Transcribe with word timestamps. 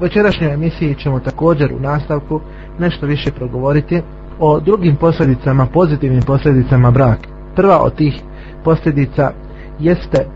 večerašnjoj 0.00 0.54
emisiji 0.54 0.94
ćemo 0.94 1.20
također 1.20 1.72
u 1.72 1.80
nastavku 1.80 2.40
nešto 2.78 3.06
više 3.06 3.30
progovoriti 3.30 4.02
o 4.38 4.60
drugim 4.60 4.96
posljedicama, 4.96 5.66
pozitivnim 5.66 6.22
posljedicama 6.22 6.90
braka. 6.90 7.28
Prva 7.56 7.82
od 7.82 7.94
tih 7.94 8.14
posljedica 8.64 9.30
jeste 9.78 10.26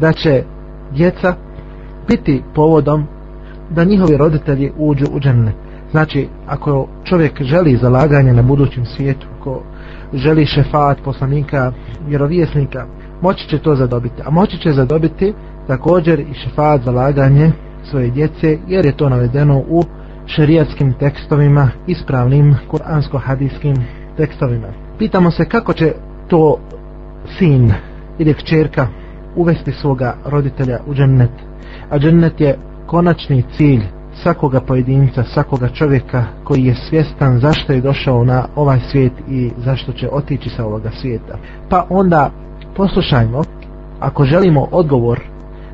da 0.00 0.12
će 0.12 0.42
djeca 0.92 1.34
biti 2.08 2.42
povodom 2.54 3.06
da 3.70 3.84
njihovi 3.84 4.16
roditelji 4.16 4.72
uđu 4.76 5.06
u 5.12 5.20
džennet. 5.20 5.54
Znači, 5.90 6.28
ako 6.46 6.88
čovjek 7.04 7.42
želi 7.42 7.76
zalaganje 7.76 8.32
na 8.32 8.42
budućem 8.42 8.84
svijetu, 8.86 9.26
ako 9.40 9.62
želi 10.14 10.46
šefat, 10.46 10.98
poslanika, 11.04 11.72
vjerovjesnika, 12.08 12.86
moći 13.22 13.48
će 13.48 13.58
to 13.58 13.74
zadobiti. 13.74 14.22
A 14.24 14.30
moći 14.30 14.58
će 14.58 14.72
zadobiti 14.72 15.34
također 15.66 16.20
i 16.20 16.34
šefat 16.34 16.82
zalaganje 16.84 17.52
svoje 17.90 18.10
djece, 18.10 18.58
jer 18.68 18.86
je 18.86 18.96
to 18.96 19.08
navedeno 19.08 19.58
u 19.68 19.82
šerijatskim 20.26 20.92
tekstovima, 20.92 21.70
ispravnim 21.86 22.56
kuransko-hadijskim 22.70 23.76
tekstovima. 24.16 24.68
Pitamo 24.98 25.30
se 25.30 25.44
kako 25.44 25.72
će 25.72 25.92
to 26.28 26.58
sin 27.38 27.72
ili 28.18 28.34
kćerka 28.34 28.88
uvesti 29.36 29.72
svoga 29.72 30.14
roditelja 30.24 30.78
u 30.86 30.94
džennet. 30.94 31.30
A 31.90 31.98
džennet 31.98 32.40
je 32.40 32.58
konačni 32.86 33.44
cilj 33.56 33.82
svakoga 34.22 34.60
pojedinca, 34.60 35.24
svakoga 35.24 35.68
čovjeka 35.68 36.24
koji 36.44 36.64
je 36.64 36.74
svjestan 36.74 37.38
zašto 37.38 37.72
je 37.72 37.80
došao 37.80 38.24
na 38.24 38.44
ovaj 38.56 38.78
svijet 38.90 39.12
i 39.28 39.50
zašto 39.56 39.92
će 39.92 40.08
otići 40.12 40.48
sa 40.48 40.66
ovoga 40.66 40.90
svijeta. 40.90 41.38
Pa 41.68 41.86
onda 41.90 42.30
poslušajmo, 42.76 43.42
ako 44.00 44.24
želimo 44.24 44.68
odgovor 44.70 45.20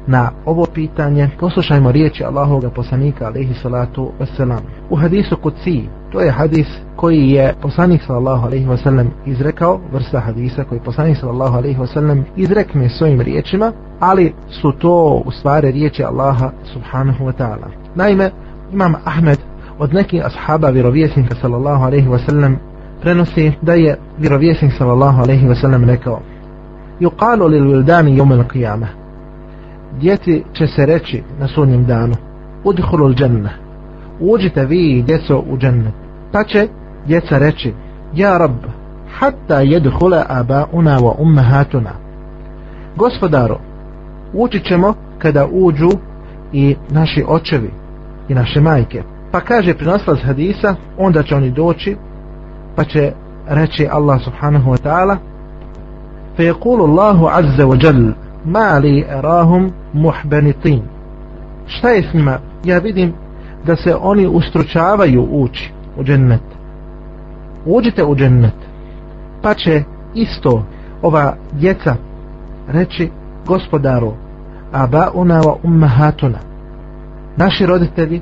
na 0.07 0.31
ovo 0.45 0.67
pitanje, 0.75 1.31
poslušajmo 1.41 1.93
riječi 1.93 2.25
Allahovog 2.25 2.73
poslanika 2.75 3.27
alejhi 3.27 3.55
salatu 3.55 4.11
wasalam. 4.21 4.61
U 4.91 4.97
hadisu 4.97 5.37
Kutsi, 5.37 5.89
to 6.13 6.21
je 6.21 6.31
hadis 6.31 6.67
koji 6.97 7.31
je 7.31 7.55
poslanik 7.63 8.03
sallallahu 8.03 8.47
alejhi 8.47 8.67
ve 8.67 8.77
sellem 8.77 9.11
izrekao, 9.27 9.81
vrsta 9.93 10.21
hadisa 10.21 10.65
koji 10.65 10.81
poslanik 10.81 11.17
sallallahu 11.17 11.57
alejhi 11.57 11.81
ve 11.81 11.87
sellem 11.87 12.25
izrekne 12.37 12.89
svojim 12.89 13.21
riječima, 13.21 13.73
ali 14.01 14.33
su 14.49 14.73
to 14.73 15.23
u 15.27 15.31
stvari 15.31 15.73
riječi 15.73 16.05
Allaha 16.05 16.51
subhanahu 16.73 17.25
wa 17.25 17.33
ta'ala. 17.39 17.69
Naime, 17.95 18.31
Imam 18.73 18.95
Ahmed 19.05 19.39
od 19.79 19.95
nekih 19.95 20.27
ashaba 20.27 20.69
vjerovjesnika 20.69 21.35
sallallahu 21.41 21.85
alejhi 21.85 22.09
ve 22.09 22.19
sellem 22.19 22.59
prenosi 23.01 23.53
da 23.63 23.75
je 23.75 23.99
vjerovjesnik 24.19 24.73
sallallahu 24.79 25.23
alejhi 25.23 25.47
ve 25.47 25.55
sellem 25.55 25.85
rekao: 25.85 26.21
"Yuqalu 27.01 27.49
lil 27.51 27.65
wildani 27.65 28.21
yawm 28.21 28.45
al-qiyamah" 28.45 29.04
djeci 30.00 30.44
će 30.54 30.68
se 30.68 30.86
reći 30.86 31.24
na 31.40 31.48
sunjem 31.48 31.86
danu 31.86 32.14
udhulul 32.64 33.14
dženne 33.14 33.50
uđite 34.20 34.66
vi 34.66 35.04
djeco 35.08 35.44
u 35.50 35.58
džennet 35.58 35.94
pa 36.32 36.44
će 36.44 36.68
djeca 37.08 37.38
reći 37.38 37.74
ja 38.16 38.38
rab 38.38 38.56
hatta 39.20 39.60
jedhule 39.60 40.24
abauna 40.30 41.00
wa 41.00 41.14
ummahatuna 41.20 41.92
gospodaro 42.96 43.60
ući 44.34 44.60
ćemo 44.60 44.94
kada 45.18 45.48
uđu 45.52 45.90
i 46.54 46.76
naši 46.90 47.24
očevi 47.28 47.72
i 48.30 48.34
naše 48.34 48.62
majke 48.62 49.04
pa 49.32 49.40
kaže 49.42 49.74
prinoslac 49.74 50.20
hadisa 50.24 50.76
onda 50.98 51.24
će 51.24 51.36
oni 51.36 51.52
doći 51.52 51.96
pa 52.76 52.84
će 52.84 53.12
reći 53.48 53.88
Allah 53.92 54.22
subhanahu 54.24 54.72
wa 54.72 54.78
ta'ala 54.84 55.18
فيقول 56.40 56.82
الله 56.82 57.32
عز 57.32 57.62
وجل 57.62 58.14
mali 58.45 59.05
erahum 59.09 59.73
muhbenitin. 59.93 60.83
Šta 61.67 61.89
je 61.89 62.03
s 62.03 62.15
njima? 62.15 62.39
Ja 62.65 62.79
vidim 62.79 63.13
da 63.67 63.77
se 63.77 63.97
oni 64.01 64.27
ustručavaju 64.27 65.29
ući 65.31 65.73
u 65.97 66.05
džennet. 66.05 66.43
Uđite 67.67 68.05
u 68.05 68.17
džennet. 68.17 68.55
Pa 69.43 69.55
će 69.55 69.83
isto 70.15 70.65
ova 71.03 71.37
djeca 71.53 71.97
reći 72.69 73.11
gospodaru 73.47 74.13
abauna 74.73 75.41
wa 75.41 75.57
ummahatuna. 75.63 76.39
Naši 77.37 77.67
roditelji, 77.67 78.21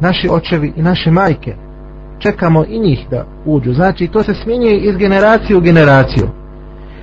naši 0.00 0.28
očevi 0.30 0.72
i 0.76 0.82
naše 0.82 1.10
majke 1.10 1.54
čekamo 2.18 2.64
i 2.68 2.78
njih 2.78 3.06
da 3.10 3.24
uđu. 3.44 3.72
Znači 3.72 4.08
to 4.08 4.22
se 4.22 4.34
smjenjuje 4.34 4.78
iz 4.78 4.96
generacije 4.96 5.56
u 5.56 5.60
generaciju. 5.60 6.28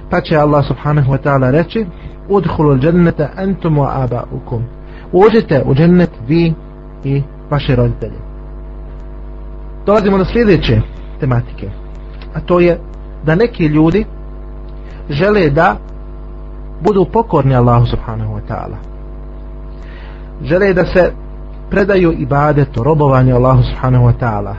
Pa 0.09 0.21
će 0.21 0.37
Allah 0.37 0.65
subhanahu 0.67 1.11
wa 1.11 1.17
ta'ala 1.23 1.51
reći 1.51 1.85
udhulu 2.29 2.77
džennete 2.77 3.29
entum 3.37 3.75
wa 3.75 3.89
abaukum. 3.93 4.63
Uđite 5.11 5.63
u 5.65 5.75
džennet 5.75 6.11
vi 6.27 6.53
i 7.03 7.23
vaše 7.49 7.75
roditelje. 7.75 8.19
Dolazimo 9.85 10.17
do 10.17 10.25
sljedeće 10.25 10.81
tematike 11.19 11.69
a 12.33 12.39
to 12.39 12.59
je 12.59 12.79
da 13.25 13.35
neki 13.35 13.65
ljudi 13.65 14.05
žele 15.09 15.49
da 15.49 15.75
budu 16.81 17.05
pokorni 17.05 17.55
Allahu 17.55 17.85
subhanahu 17.85 18.33
wa 18.35 18.41
ta'ala. 18.49 18.75
Žele 20.43 20.73
da 20.73 20.85
se 20.85 21.11
predaju 21.69 22.11
ibadetu, 22.11 22.83
robovanju 22.83 23.35
Allahu 23.35 23.63
subhanahu 23.63 24.05
wa 24.05 24.13
ta'ala. 24.19 24.55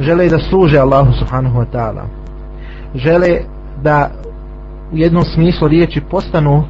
Žele 0.00 0.28
da 0.28 0.38
služe 0.38 0.78
Allahu 0.78 1.12
subhanahu 1.12 1.58
wa 1.58 1.66
ta'ala. 1.72 2.04
Žele 2.94 3.40
da 3.82 4.10
u 4.92 4.96
jednom 4.96 5.22
smislu 5.24 5.68
riječi 5.68 6.00
postanu 6.00 6.64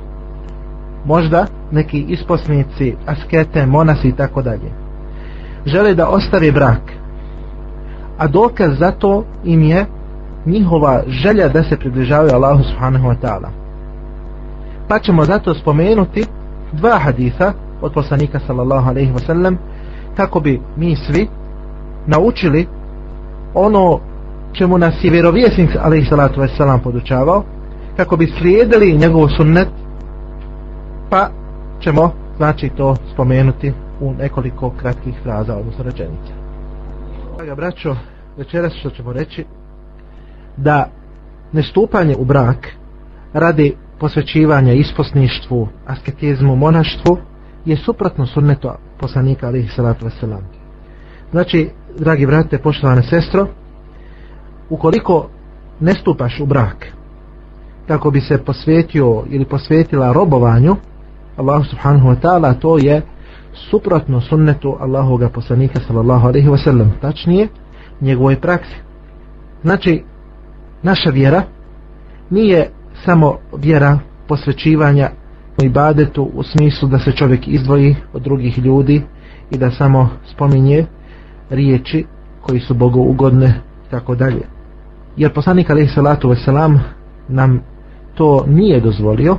možda 1.05 1.47
neki 1.71 2.01
isposnici, 2.09 2.95
askete, 3.07 3.67
monasi 3.67 4.09
i 4.09 4.13
tako 4.13 4.43
dalje. 4.43 4.71
Žele 5.67 5.95
da 5.95 6.09
ostave 6.09 6.53
brak. 6.53 6.81
A 8.19 8.27
dokaz 8.27 8.79
za 8.79 8.91
to 8.91 9.25
im 9.45 9.63
je 9.63 9.87
njihova 10.47 11.03
želja 11.07 11.49
da 11.49 11.63
se 11.63 11.77
približavaju 11.77 12.35
Allahu 12.35 12.63
subhanahu 12.63 13.09
wa 13.09 13.17
ta'ala. 13.23 13.49
Pa 14.89 14.99
ćemo 14.99 15.25
zato 15.25 15.55
spomenuti 15.55 16.25
dva 16.73 16.99
haditha 16.99 17.53
od 17.83 17.93
poslanika 17.93 18.41
sallallahu 18.47 18.89
alaihi 18.89 19.13
wa 19.13 19.27
sallam 19.27 19.59
kako 20.17 20.41
bi 20.41 20.61
mi 20.77 20.97
svi 20.97 21.29
naučili 22.07 22.67
ono 23.55 24.01
čemu 24.53 24.79
nas 24.79 24.95
je 25.03 25.11
vjerovjesnik 25.11 25.77
alaihi 25.83 26.07
salatu 26.07 26.41
wa 26.41 26.57
sallam 26.57 26.81
podučavao 26.81 27.45
kako 27.97 28.17
bi 28.17 28.33
slijedili 28.39 28.99
njegov 28.99 29.29
sunnet 29.37 29.69
pa 31.11 31.29
ćemo 31.81 32.13
znači 32.37 32.69
to 32.77 32.97
spomenuti 33.13 33.73
u 34.01 34.13
nekoliko 34.13 34.71
kratkih 34.71 35.15
fraza 35.23 35.57
odnosno 35.57 35.85
rečenica 35.85 36.33
Draga 37.37 37.55
braćo, 37.55 37.97
večeras 38.37 38.73
što 38.73 38.91
ćemo 38.91 39.13
reći 39.13 39.45
da 40.57 40.91
nestupanje 41.53 42.15
u 42.19 42.25
brak 42.25 42.69
radi 43.33 43.77
posvećivanja 43.99 44.73
isposništvu, 44.73 45.69
asketizmu, 45.87 46.57
monaštvu 46.57 47.19
je 47.65 47.77
suprotno 47.77 48.27
sunnetu 48.27 48.69
poslanika 49.01 49.47
alihi 49.47 49.69
salatu 49.69 50.07
wasalam. 50.07 50.43
Znači, 51.31 51.71
dragi 51.99 52.27
brate, 52.27 52.59
poštovane 52.59 53.03
sestro, 53.03 53.47
ukoliko 54.71 55.29
ne 55.81 55.93
stupaš 55.95 56.41
u 56.41 56.47
brak, 56.47 56.87
kako 57.91 58.11
bi 58.11 58.21
se 58.21 58.39
posvetio 58.39 59.25
ili 59.31 59.45
posvetila 59.45 60.13
robovanju 60.13 60.77
Allahu 61.37 61.65
subhanahu 61.65 62.09
wa 62.09 62.17
ta'ala, 62.23 62.55
to 62.61 62.79
je 62.79 63.03
suprotno 63.53 64.21
sunnetu 64.21 64.77
Allahoga 64.81 65.29
poslanika 65.29 65.81
sallallahu 65.87 66.27
alaihi 66.29 66.49
wa 66.49 66.65
sallam, 66.65 66.93
tačnije 67.01 67.49
njegovoj 68.01 68.41
praksi. 68.41 68.77
Znači, 69.63 70.05
naša 70.83 71.11
vjera 71.11 71.43
nije 72.31 72.71
samo 73.05 73.39
vjera 73.57 73.99
posvećivanja 74.29 75.11
ibadetu 75.63 76.31
u 76.35 76.43
smislu 76.43 76.89
da 76.89 76.99
se 76.99 77.13
čovjek 77.13 77.49
izdvoji 77.49 77.97
od 78.13 78.23
drugih 78.23 78.59
ljudi 78.59 79.03
i 79.51 79.59
da 79.59 79.71
samo 79.71 80.09
spominje 80.35 80.87
riječi 81.51 82.05
koji 82.43 82.61
su 82.61 82.75
Bogu 82.75 83.01
ugodne 83.01 83.55
tako 83.91 84.15
dalje. 84.15 84.43
Jer 85.17 85.33
poslanik 85.33 85.71
alaihi 85.71 85.91
salatu 85.95 86.29
wasalam 86.29 86.79
nam 87.29 87.70
to 88.21 88.45
nije 88.47 88.81
dozvolio, 88.81 89.37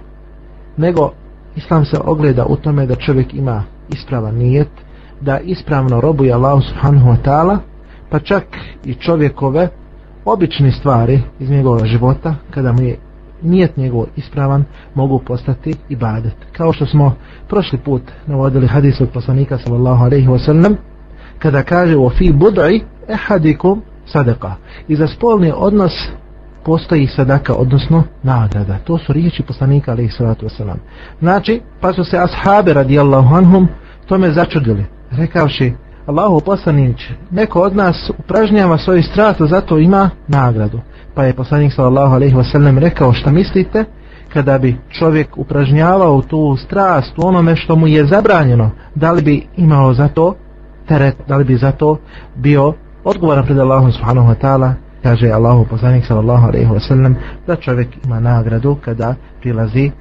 nego 0.78 1.12
Islam 1.56 1.86
se 1.86 1.98
ogleda 2.04 2.46
u 2.46 2.56
tome 2.56 2.86
da 2.86 2.96
čovjek 2.96 3.34
ima 3.34 3.64
ispravan 3.90 4.36
nijet, 4.36 4.70
da 5.22 5.40
ispravno 5.40 6.02
robuje 6.02 6.34
Allah 6.34 6.64
subhanahu 6.64 7.10
wa 7.10 7.18
ta'ala, 7.26 7.58
pa 8.10 8.20
čak 8.20 8.44
i 8.86 8.94
čovjekove 8.94 9.68
obične 10.26 10.72
stvari 10.72 11.22
iz 11.40 11.50
njegova 11.50 11.86
života, 11.86 12.36
kada 12.52 12.72
mu 12.72 12.82
je 12.82 12.98
nijet 13.42 13.78
njegov 13.78 14.06
ispravan, 14.16 14.64
mogu 14.96 15.20
postati 15.20 15.74
ibadet. 15.90 16.36
Kao 16.52 16.74
što 16.74 16.86
smo 16.86 17.16
prošli 17.48 17.78
put 17.78 18.02
navodili 18.28 18.68
hadis 18.68 19.02
od 19.02 19.10
poslanika 19.10 19.58
sallallahu 19.58 20.04
alaihi 20.04 20.28
wa 20.28 20.46
sallam, 20.46 20.76
kada 21.40 21.64
kaže 21.64 21.98
u 21.98 22.10
fi 22.10 22.34
bud'i 22.34 22.82
ehadikum 23.08 23.82
sadaka. 24.06 24.56
I 24.88 24.96
za 24.96 25.08
spolni 25.08 25.52
odnos 25.56 25.94
postoji 26.66 27.08
sadaka, 27.08 27.54
odnosno 27.54 28.04
nagrada. 28.24 28.78
To 28.84 28.98
su 28.98 29.14
riječi 29.14 29.44
poslanika, 29.44 29.92
alaih 29.92 30.14
salatu 30.14 30.46
wasalam. 30.46 30.78
Znači, 31.20 31.62
pa 31.82 31.94
su 31.94 32.04
se 32.04 32.18
ashabe 32.18 32.74
radijallahu 32.74 33.36
anhum 33.36 33.68
tome 34.06 34.32
začudili. 34.32 34.86
rekavši 35.12 35.74
Allahu 36.06 36.40
poslanić, 36.40 37.10
neko 37.32 37.62
od 37.62 37.76
nas 37.76 38.12
upražnjava 38.20 38.78
svoju 38.78 39.04
strast, 39.04 39.42
zato 39.42 39.78
ima 39.78 40.10
nagradu. 40.28 40.80
Pa 41.16 41.24
je 41.24 41.34
poslanik 41.34 41.74
sallallahu 41.74 42.16
alejhi 42.16 42.36
ve 42.36 42.44
sellem 42.44 42.78
rekao 42.78 43.14
šta 43.14 43.32
mislite 43.32 43.86
kada 44.34 44.58
bi 44.58 44.78
čovjek 44.90 45.38
upražnjavao 45.38 46.22
tu 46.22 46.58
strast 46.58 47.14
u 47.18 47.28
onome 47.28 47.56
što 47.56 47.76
mu 47.76 47.88
je 47.88 48.06
zabranjeno, 48.06 48.70
da 48.96 49.12
li 49.12 49.22
bi 49.22 49.48
imao 49.58 49.94
za 49.94 50.08
to 50.08 50.36
teret, 50.88 51.16
da 51.28 51.38
li 51.38 51.44
bi 51.44 51.56
za 51.56 51.72
to 51.72 51.98
bio 52.36 52.74
odgovoran 53.04 53.46
pred 53.46 53.60
Allahom 53.60 53.92
subhanahu 53.92 54.28
wa 54.28 54.36
ta'ala, 54.42 54.74
kaže 55.04 55.32
Allahu 55.32 55.66
poslanik 55.66 56.06
sallallahu 56.06 56.48
alejhi 56.48 56.74
ve 56.74 56.80
sellem 56.80 57.16
da 57.48 57.56
čovjek 57.56 58.06
ima 58.06 58.20
nagradu 58.20 58.76
kada 58.76 59.16
prilazi 59.42 59.92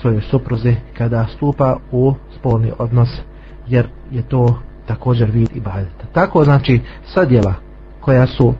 svoje 0.00 0.20
supruzi, 0.20 0.76
kada 0.98 1.26
stupa 1.36 1.76
u 1.92 2.14
spolni 2.38 2.72
odnos, 2.78 3.08
jer 3.66 3.88
je 4.10 4.22
to 4.22 4.58
također 4.86 5.30
vid 5.30 5.48
ibadeta. 5.54 6.06
Tako 6.12 6.44
znači 6.44 6.80
sva 7.04 7.24
djela 7.24 7.54
koja 8.00 8.26
su 8.26 8.54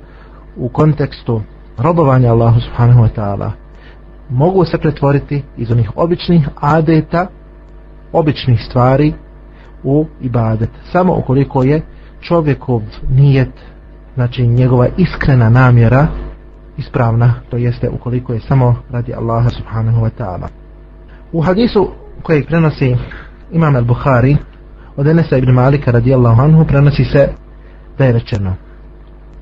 u 0.57 0.69
kontekstu 0.69 1.43
robovanja 1.79 2.33
Allahu 2.33 2.61
subhanahu 2.61 3.01
wa 3.01 3.09
ta'ala 3.17 3.51
mogu 4.31 4.65
se 4.65 4.79
pretvoriti 4.79 5.43
iz 5.57 5.71
onih 5.71 5.91
običnih 5.97 6.49
adeta, 6.61 7.27
običnih 8.13 8.61
stvari 8.69 9.13
u 9.85 10.07
ibadet. 10.21 10.71
Samo 10.93 11.17
ukoliko 11.17 11.63
je 11.63 11.83
čovjekov 12.21 12.83
nijet, 13.11 13.53
znači 14.17 14.47
njegova 14.47 14.89
iskrena 14.97 15.51
namjera 15.51 16.07
ispravna, 16.77 17.35
to 17.51 17.57
jeste 17.57 17.89
ukoliko 17.89 18.33
je 18.33 18.41
samo 18.41 18.77
radi 18.91 19.15
Allaha 19.15 19.49
subhanahu 19.49 20.01
wa 20.01 20.11
ta'ala. 20.19 20.49
U 21.33 21.41
hadisu 21.41 21.91
kojeg 22.23 22.47
prenosi 22.47 22.97
Imam 23.53 23.75
al-Bukhari 23.77 24.37
od 24.97 25.07
Enesa 25.07 25.37
ibn 25.37 25.51
Malika 25.51 25.91
radijallahu 25.91 26.43
anhu 26.43 26.65
prenosi 26.65 27.05
se 27.05 27.29
da 27.99 28.05
je 28.05 28.13
rečeno 28.13 28.55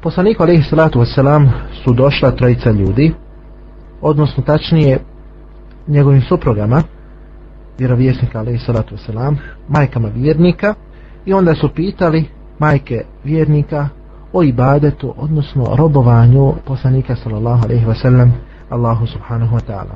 Poslaniku 0.03 0.43
alaihi 0.43 0.63
salatu 0.63 1.01
wasalam 1.01 1.49
su 1.85 1.93
došla 1.93 2.31
trojica 2.31 2.71
ljudi 2.71 3.15
odnosno 4.01 4.43
tačnije 4.43 4.99
njegovim 5.89 6.23
suprogama 6.23 6.83
vjerovjesnika 7.79 8.39
alaihi 8.39 8.59
salatu 8.59 8.97
wasalam 8.97 9.37
majkama 9.69 10.09
vjernika 10.09 10.75
i 11.25 11.33
onda 11.33 11.55
su 11.55 11.69
pitali 11.75 12.25
majke 12.59 13.05
vjernika 13.25 13.89
o 14.35 14.43
ibadetu 14.43 15.15
odnosno 15.17 15.65
robovanju 15.77 16.55
poslanika 16.67 17.17
sallallahu 17.17 17.65
alaihi 17.65 17.87
wasallam 17.87 18.31
Allahu 18.71 19.07
subhanahu 19.07 19.57
wa 19.57 19.61
ta'ala. 19.61 19.95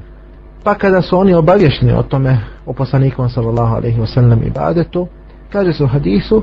Pa 0.65 0.75
kada 0.75 1.03
su 1.03 1.19
oni 1.19 1.35
obavješni 1.35 1.93
o 1.93 2.03
tome 2.03 2.39
o 2.67 2.73
poslaniku 2.73 3.29
sallallahu 3.29 3.75
alaihi 3.75 4.01
wasallam 4.01 4.47
ibadetu 4.47 5.07
kaže 5.53 5.73
se 5.73 5.85
u 5.85 5.87
hadisu 5.87 6.43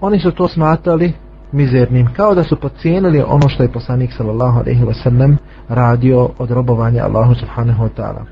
oni 0.00 0.20
su 0.20 0.30
to 0.30 0.48
smatrali 0.48 1.12
mizernim 1.52 2.08
kao 2.16 2.34
da 2.34 2.44
su 2.44 2.56
pocijenili 2.56 3.24
ono 3.26 3.48
što 3.48 3.62
je 3.62 3.72
poslanik 3.72 4.12
sallallahu 4.12 4.58
alaihi 4.58 4.84
wasallam 4.84 5.36
radio 5.68 6.30
od 6.38 6.50
robovanja 6.50 7.04
Allahu 7.04 7.34
subhanahu 7.34 7.84
wa 7.84 7.90
ta'ala. 7.96 8.24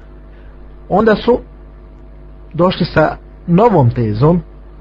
Onda 0.89 1.17
su 1.17 1.39
došli 2.55 2.87
sa 2.87 3.17
novom 3.47 3.91
tezom 3.91 4.41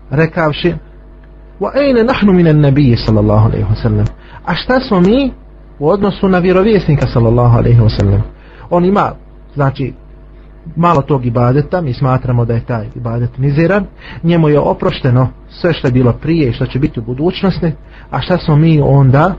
rekavši 0.09 0.75
wa 1.62 1.69
ayna 1.74 2.04
nahnu 2.04 2.34
min 2.34 2.48
an-nabiy 2.48 2.96
sallallahu 3.06 3.46
alejhi 3.50 3.66
ve 3.69 3.75
sellem 3.75 4.06
a 4.46 4.56
šta 4.56 4.80
smo 4.80 5.00
mi 5.02 5.31
u 5.80 5.90
odnosu 5.90 6.30
na 6.30 6.40
vjerovjesnika 6.40 7.08
sallallahu 7.08 7.58
alejhi 7.58 7.81
ve 7.81 7.90
sellem 7.90 8.22
on 8.69 8.86
ima 8.86 9.12
znači 9.56 9.94
malo 10.75 11.02
tog 11.02 11.25
ibadeta, 11.25 11.81
mi 11.81 11.94
smatramo 11.94 12.46
da 12.46 12.54
je 12.54 12.66
taj 12.66 12.88
ibadet 12.96 13.38
mizeran, 13.38 13.86
njemu 14.24 14.50
je 14.50 14.60
oprošteno 14.60 15.28
sve 15.50 15.74
što 15.74 15.88
je 15.88 15.92
bilo 15.92 16.13
prije 16.13 16.50
i 16.50 16.54
što 16.54 16.66
će 16.66 16.80
biti 16.80 17.00
u 17.00 17.04
budućnosti, 17.04 17.72
a 18.12 18.22
šta 18.22 18.38
smo 18.38 18.56
mi 18.56 18.81
onda 18.81 19.34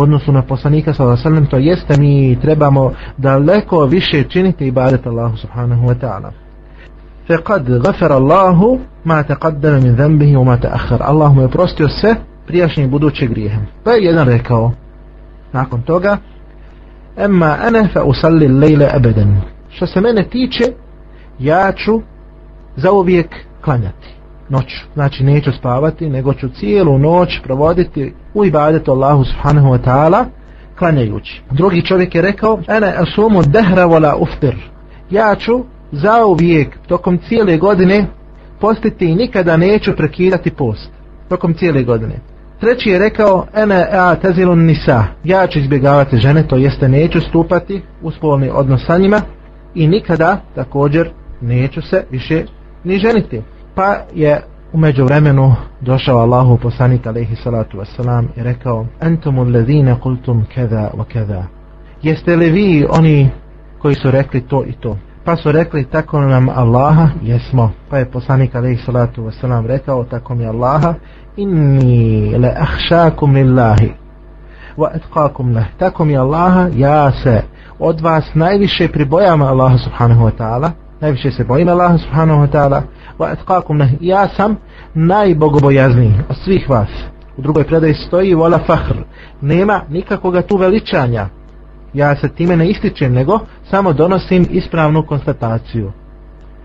u 0.00 0.02
odnosu 0.02 0.32
na 0.32 0.42
poslanika 0.42 0.94
s.a.v. 0.94 1.46
to 1.50 1.56
jeste 1.56 2.00
mi 2.00 2.38
trebamo 2.40 2.92
daleko 3.16 3.84
više 3.84 4.24
činiti 4.28 4.66
ibadet 4.66 5.06
Allahu 5.06 5.36
subhanahu 5.36 5.86
wa 5.86 5.94
ta'ala. 6.00 6.47
فقد 7.28 7.70
غفر 7.70 8.16
الله 8.16 8.78
ما 9.04 9.22
تقدم 9.22 9.72
من 9.72 9.94
ذنبه 9.94 10.36
وما 10.36 10.56
تأخر 10.56 11.10
الله 11.10 11.34
mu 11.34 11.40
je 11.40 11.46
oprostio 11.46 11.88
sve 11.88 12.16
prijašnje 12.46 12.84
i 12.84 12.88
buduće 12.88 13.26
grijehe 13.26 13.58
pa 13.84 13.92
je 13.92 14.04
jedan 14.04 14.28
rekao 14.28 14.72
nakon 15.52 15.82
toga 15.82 16.16
emma 17.16 17.56
ene 17.66 17.88
fa 17.92 18.04
usalli 18.04 18.48
lejle 18.48 18.88
abadan 18.94 19.40
što 19.70 19.86
se 19.86 20.00
mene 20.00 20.22
tiče 20.22 20.64
ja 21.38 21.72
ću 21.72 22.02
za 22.76 22.92
uvijek 22.92 23.36
klanjati 23.60 24.08
noć 24.48 24.84
znači 24.94 25.24
neću 25.24 25.52
spavati 25.52 26.10
nego 26.10 26.34
ću 26.34 26.48
cijelu 26.48 26.98
noć 26.98 27.40
provoditi 27.42 28.14
u 28.34 28.44
ibadetu 28.44 28.92
Allahu 28.92 29.24
subhanahu 29.24 29.68
wa 29.68 29.78
ta'ala 29.84 30.24
klanjajući 30.78 31.42
drugi 31.50 31.82
čovjek 31.82 32.14
je 32.14 32.22
rekao 32.22 32.60
ene 32.68 32.94
asumu 32.96 33.42
dehra 33.42 33.86
wala 33.86 34.14
uftir 34.20 34.56
ja 35.10 35.34
ću 35.34 35.64
zauvijek 35.92 36.78
tokom 36.86 37.18
cijele 37.28 37.56
godine 37.56 38.06
postiti 38.60 39.06
i 39.06 39.14
nikada 39.14 39.56
neću 39.56 39.96
prekidati 39.96 40.50
post 40.50 40.90
tokom 41.28 41.54
cijele 41.54 41.82
godine 41.82 42.20
Treći 42.60 42.90
je 42.90 42.98
rekao, 42.98 43.46
ene 43.54 43.86
a 43.92 44.14
tezilun 44.14 44.58
nisa, 44.58 45.04
ja 45.24 45.46
ću 45.46 45.58
izbjegavati 45.58 46.16
žene, 46.16 46.42
to 46.42 46.56
jeste 46.56 46.88
neću 46.88 47.20
stupati 47.20 47.82
u 48.02 48.10
spolni 48.10 48.50
odnos 48.52 48.86
sa 48.86 48.98
njima, 48.98 49.20
i 49.74 49.86
nikada 49.86 50.40
također 50.54 51.10
neću 51.40 51.82
se 51.82 52.04
više 52.10 52.44
ni 52.84 52.98
ženiti. 52.98 53.42
Pa 53.74 53.96
je 54.14 54.42
umeđu 54.72 55.04
vremenu 55.04 55.54
došao 55.80 56.18
Allahu 56.18 56.58
poslanik 56.58 57.06
alaihi 57.06 57.36
salatu 57.36 57.78
wasalam 57.78 58.24
i 58.36 58.42
rekao 58.42 58.86
Entumu 59.00 59.44
ledine 59.44 60.00
kultum 60.00 60.44
keda 60.54 60.90
wa 60.96 61.04
keda 61.04 61.46
Jeste 62.02 62.36
li 62.36 62.50
vi 62.50 62.86
oni 62.90 63.30
koji 63.78 63.94
su 63.94 64.10
rekli 64.10 64.40
to 64.40 64.64
i 64.64 64.72
to? 64.72 64.96
Pa 65.28 65.36
su 65.36 65.52
rekli 65.52 65.84
tako 65.84 66.20
nam 66.20 66.48
Allaha 66.48 67.08
jesmo. 67.22 67.70
Pa 67.90 67.98
je 67.98 68.10
poslanik 68.10 68.54
alaihi 68.54 68.82
salatu 68.86 69.22
wasalam 69.22 69.66
rekao 69.66 70.04
tako 70.04 70.34
mi 70.34 70.46
Allaha 70.46 70.94
inni 71.36 72.38
le 72.38 72.54
ahšakum 72.58 73.34
lillahi 73.34 73.92
wa 74.76 74.96
etkakum 74.96 75.54
leh. 75.54 75.64
Tako 75.78 76.04
mi 76.04 76.16
Allaha 76.16 76.68
ja 76.76 77.12
se 77.12 77.42
od 77.78 78.00
vas 78.00 78.34
najviše 78.34 78.88
pribojama 78.88 79.46
Allaha 79.46 79.78
subhanahu 79.78 80.24
wa 80.24 80.32
ta'ala 80.38 80.70
najviše 81.00 81.30
se 81.30 81.44
bojim 81.44 81.68
Allaha 81.68 81.98
subhanahu 81.98 82.40
wa 82.40 82.48
ta'ala 82.48 82.82
wa 83.18 83.32
etkakum 83.32 83.78
leh 83.78 83.90
ja 84.00 84.28
sam 84.28 84.56
najbogobojazniji 84.94 86.14
od 86.28 86.36
svih 86.36 86.70
vas 86.70 86.90
u 87.36 87.42
drugoj 87.42 87.64
predaji 87.64 87.94
stoji 87.94 88.34
wala 88.34 88.66
fahr 88.66 88.96
nema 89.40 89.80
nikakoga 89.88 90.42
tu 90.42 90.56
veličanja 90.56 91.28
ja 91.94 92.16
se 92.16 92.28
time 92.28 92.56
ne 92.56 92.70
ističem 92.70 93.12
nego 93.12 93.38
samo 93.70 93.92
donosim 93.92 94.46
ispravnu 94.50 95.02
konstataciju. 95.02 95.92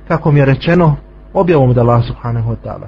Kako 0.08 0.32
mi 0.32 0.40
je 0.40 0.46
rečeno 0.46 0.96
objavom 1.34 1.74
da 1.74 1.82
Allah 1.82 2.04
subhanahu 2.08 2.52
wa 2.52 2.56
ta'ala. 2.64 2.88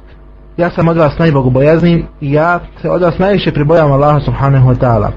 Ja 0.58 0.70
sam 0.70 0.88
od 0.88 0.98
vas 0.98 1.18
najbogobojazniji 1.18 2.06
i 2.22 2.32
ja 2.32 2.60
se 2.82 2.90
od 2.90 3.02
vas 3.02 3.20
najviše 3.20 3.54
pribojam 3.54 3.92
Allaha 3.92 4.20
subhanahu 4.20 4.70
wa 4.70 4.76
ta'ala. 4.76 5.12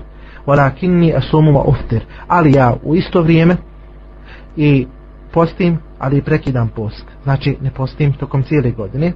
Walakinni 0.47 1.17
asumu 1.17 1.53
wa 1.53 1.63
uftir. 1.67 2.05
Ali 2.29 2.53
ja 2.53 2.75
u 2.83 2.97
isto 2.97 3.23
vrijeme 3.23 3.57
i 4.57 4.87
postim 5.33 5.79
ali 5.99 6.23
prekidam 6.23 6.69
post. 6.69 7.05
Znači 7.23 7.57
ne 7.61 7.71
postim 7.71 8.13
tokom 8.13 8.43
cijele 8.43 8.71
godine. 8.71 9.13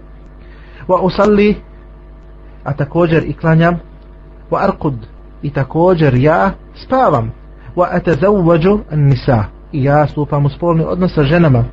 Wa 0.89 1.01
usalli 1.01 1.57
a 2.65 2.73
također 2.73 3.25
i 3.27 3.33
klanjam. 3.33 3.79
Wa 4.51 4.65
arkud 4.65 4.95
i 5.43 5.51
također 5.51 6.15
ja 6.15 6.51
spavam 6.75 7.42
wa 7.77 7.89
atazawwaju 7.91 8.81
an-nisa 8.91 9.45
ja 9.73 10.07
stupam 10.07 10.47
u 10.47 10.49
spolni 10.49 10.85
odnos 10.85 11.15
sa 11.15 11.23
ženama. 11.23 11.65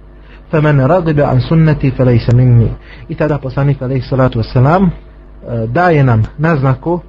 faman 0.51 0.79
raghiba 0.79 1.24
an 1.24 1.41
sunnati 1.41 1.91
falaysa 1.91 2.36
minni 2.36 2.72
i 3.10 3.15
tada 3.15 3.38
poslanik 3.38 3.82
alejhi 3.82 4.01
salatu 4.01 4.39
vesselam 4.39 4.84
e, 4.84 4.89
daje 5.68 6.03
nam 6.03 6.24
naznaku 6.38 7.00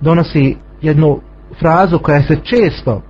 donosi 0.00 0.56
jednu 0.82 1.20
frazu 1.60 1.98
koja 1.98 2.22
se 2.22 2.36
često 2.36 3.02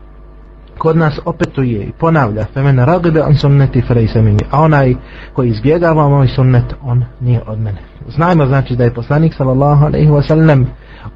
kod 0.78 0.96
nas 0.96 1.20
opetuje 1.24 1.82
i 1.84 1.92
ponavlja. 1.92 2.44
femena 2.54 2.84
ragibe 2.84 3.20
an 3.20 3.34
sunneti 3.34 3.80
frejse 3.80 4.22
mini 4.22 4.44
a 4.50 4.60
onaj 4.60 4.94
koji 5.32 5.48
izbjegava 5.48 6.08
moj 6.08 6.28
sunnet 6.28 6.74
on 6.82 7.04
nije 7.20 7.40
od 7.46 7.58
mene. 7.58 7.78
Znajmo 8.08 8.46
znači 8.46 8.76
da 8.76 8.84
je 8.84 8.94
poslanik 8.94 9.34
sallallahu 9.34 9.84
alaihi 9.84 10.10
wasallam 10.10 10.64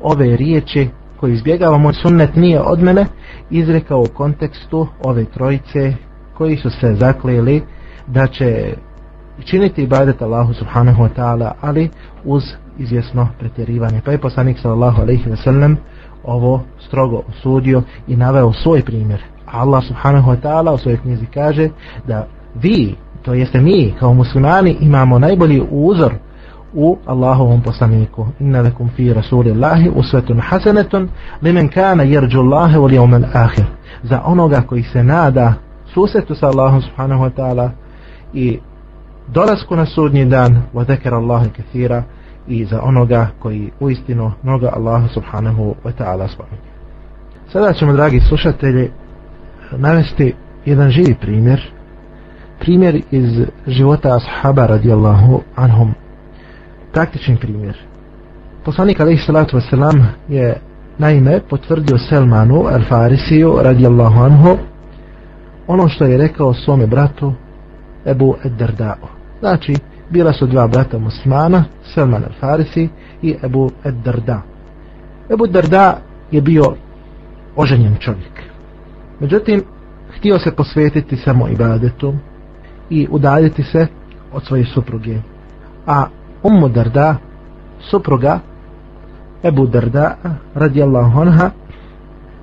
ove 0.00 0.36
riječi 0.36 0.88
koji 1.22 1.32
izbjegava 1.32 1.78
moj 1.78 1.92
sunnet 1.94 2.36
nije 2.36 2.60
od 2.60 2.82
mene 2.82 3.06
izrekao 3.50 4.00
u 4.00 4.06
kontekstu 4.14 4.86
ove 5.04 5.24
trojice 5.24 5.94
koji 6.34 6.56
su 6.56 6.70
se 6.70 6.94
zakleli 6.94 7.62
da 8.06 8.26
će 8.26 8.74
činiti 9.44 9.82
ibadet 9.82 10.22
Allahu 10.22 10.54
subhanahu 10.54 11.02
wa 11.02 11.08
ta'ala 11.16 11.52
ali 11.60 11.88
uz 12.24 12.42
izvjesno 12.78 13.28
pretjerivanje 13.38 14.00
pa 14.04 14.10
je 14.10 14.18
poslanik 14.18 14.58
sallallahu 14.58 15.02
alaihi 15.02 15.30
wa 15.30 15.44
sallam 15.44 15.76
ovo 16.24 16.62
strogo 16.86 17.22
osudio 17.28 17.82
i 18.08 18.16
naveo 18.16 18.52
svoj 18.52 18.82
primjer. 18.82 19.22
Allah 19.46 19.84
subhanahu 19.84 20.30
wa 20.30 20.36
ta'ala 20.42 20.74
u 20.74 20.78
svojoj 20.78 20.98
knjizi 20.98 21.26
kaže 21.26 21.68
da 22.06 22.26
vi, 22.54 22.94
to 23.22 23.34
jeste 23.34 23.60
mi 23.60 23.94
kao 23.98 24.14
muslimani, 24.14 24.76
imamo 24.80 25.18
najbolji 25.18 25.62
uzor 25.70 26.14
u 26.74 26.96
Allahovom 27.06 27.60
poslaniku. 27.62 28.26
Inna 28.40 28.62
lakum 28.62 28.88
fi 28.96 29.12
rasulillahi 29.12 29.90
uswatun 29.94 30.40
hasanatun 30.40 31.08
liman 31.42 31.68
kana 31.68 32.02
yarju 32.04 32.40
Allaha 32.40 32.78
wal 32.78 32.92
yawmal 32.92 33.26
akhir. 33.34 33.64
Za 34.02 34.22
onoga 34.24 34.62
koji 34.62 34.82
se 34.82 35.02
nada 35.02 35.54
susretu 35.94 36.34
sa 36.34 36.46
Allahom 36.46 36.82
subhanahu 36.82 37.22
wa 37.22 37.30
ta'ala 37.30 37.70
i 38.34 38.58
dolasku 39.28 39.76
na 39.76 39.86
sudnji 39.86 40.24
dan 40.24 40.62
wa 40.74 40.84
dhakara 40.84 41.16
Allaha 41.16 41.46
kathira 41.56 42.02
i 42.48 42.64
za 42.64 42.82
onoga 42.82 43.26
koji 43.38 43.70
uistinu 43.80 44.32
mnoga 44.42 44.72
Allaha 44.76 45.08
subhanahu 45.08 45.74
wa 45.84 45.92
ta'ala 45.98 46.28
spominje. 46.28 46.72
Sada 47.52 47.72
ćemo, 47.72 47.92
dragi 47.92 48.20
slušatelji, 48.20 48.90
navesti 49.76 50.34
jedan 50.64 50.90
živi 50.90 51.14
primjer, 51.20 51.70
primjer 52.60 53.02
iz 53.10 53.40
života 53.66 54.16
ashaba 54.16 54.66
radijallahu 54.66 55.40
anhum, 55.56 55.94
praktični 56.92 57.36
primjer. 57.36 57.76
Poslanik 58.64 59.00
alaihi 59.00 59.22
salatu 59.26 59.56
wasalam 59.56 60.04
je 60.28 60.60
naime 60.98 61.40
potvrdio 61.50 61.98
Selmanu 61.98 62.54
al-Farisiju 62.54 63.62
radijallahu 63.62 64.20
anhu 64.20 64.58
ono 65.66 65.88
što 65.88 66.04
je 66.04 66.18
rekao 66.18 66.54
svome 66.54 66.86
bratu 66.86 67.32
Ebu 68.06 68.36
Eddardao. 68.44 69.08
Znači, 69.40 69.76
bila 70.10 70.32
su 70.32 70.46
dva 70.46 70.66
brata 70.66 70.98
muslimana, 70.98 71.64
Selman 71.94 72.22
al-Farisi 72.24 72.88
i 73.22 73.36
Ebu 73.42 73.70
Eddarda. 73.84 74.42
Ebu 75.30 75.46
Darda 75.46 75.98
je 76.30 76.40
bio 76.40 76.64
oženjen 77.56 77.96
čovjek. 78.00 78.42
Međutim, 79.20 79.62
htio 80.16 80.38
se 80.38 80.50
posvetiti 80.50 81.16
samo 81.16 81.48
ibadetu 81.48 82.14
i 82.90 83.08
udaljiti 83.10 83.62
se 83.62 83.86
od 84.32 84.44
svoje 84.44 84.64
supruge. 84.64 85.16
A 85.86 86.06
Ummu 86.42 86.68
Darda, 86.68 87.16
supruga 87.90 88.40
Ebu 89.42 89.66
Darda, 89.66 90.16
radijallahu 90.54 91.20
anha, 91.20 91.50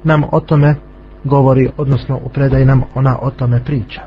nam 0.04 0.24
o 0.32 0.40
tome 0.40 0.76
govori, 1.24 1.70
odnosno 1.78 2.20
u 2.26 2.30
predaj 2.30 2.66
nam 2.66 2.84
ona 2.96 3.18
o 3.22 3.30
tome 3.30 3.64
priča. 3.66 4.02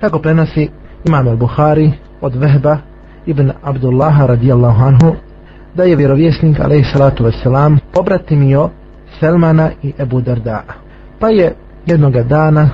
Tako 0.00 0.18
prenosi 0.18 0.68
Imam 1.04 1.28
al-Bukhari 1.28 1.92
od 2.20 2.34
Vehba 2.34 2.78
ibn 3.26 3.52
Abdullaha 3.62 4.26
radijallahu 4.26 4.84
anhu 4.84 5.14
da 5.74 5.84
je 5.84 5.96
vjerovjesnik 5.96 6.60
alaih 6.60 6.86
salatu 6.92 7.24
wasalam 7.24 7.78
pobratimio 7.92 8.70
Selmana 9.20 9.70
i 9.82 9.92
Ebu 9.98 10.20
Darda. 10.20 10.62
Pa 11.18 11.28
je 11.28 11.54
jednoga 11.86 12.22
dana 12.22 12.70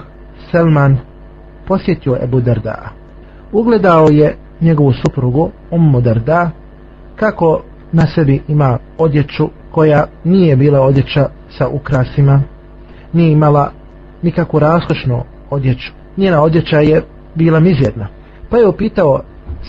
Selman 0.51 0.97
posjetio 1.67 2.17
Ebu 2.23 2.41
Darda. 2.41 2.91
Ugledao 3.53 4.09
je 4.09 4.37
njegovu 4.61 4.93
suprugu 4.93 5.51
Ummu 5.71 6.01
Darda 6.01 6.51
kako 7.17 7.63
na 7.93 8.07
sebi 8.07 8.43
ima 8.49 8.79
odjeću 8.99 9.49
koja 9.71 10.07
nije 10.25 10.57
bila 10.57 10.81
odjeća 10.81 11.29
sa 11.59 11.69
ukrasima, 11.69 12.43
nije 13.13 13.33
imala 13.33 13.71
nikakvu 14.23 14.59
raskošnu 14.59 15.23
odjeću. 15.51 15.93
Njena 16.17 16.43
odjeća 16.43 16.81
je 16.81 17.03
bila 17.35 17.61
mizjedna. 17.61 18.09
Pa 18.51 18.59
je 18.59 18.69
upitao 18.69 19.21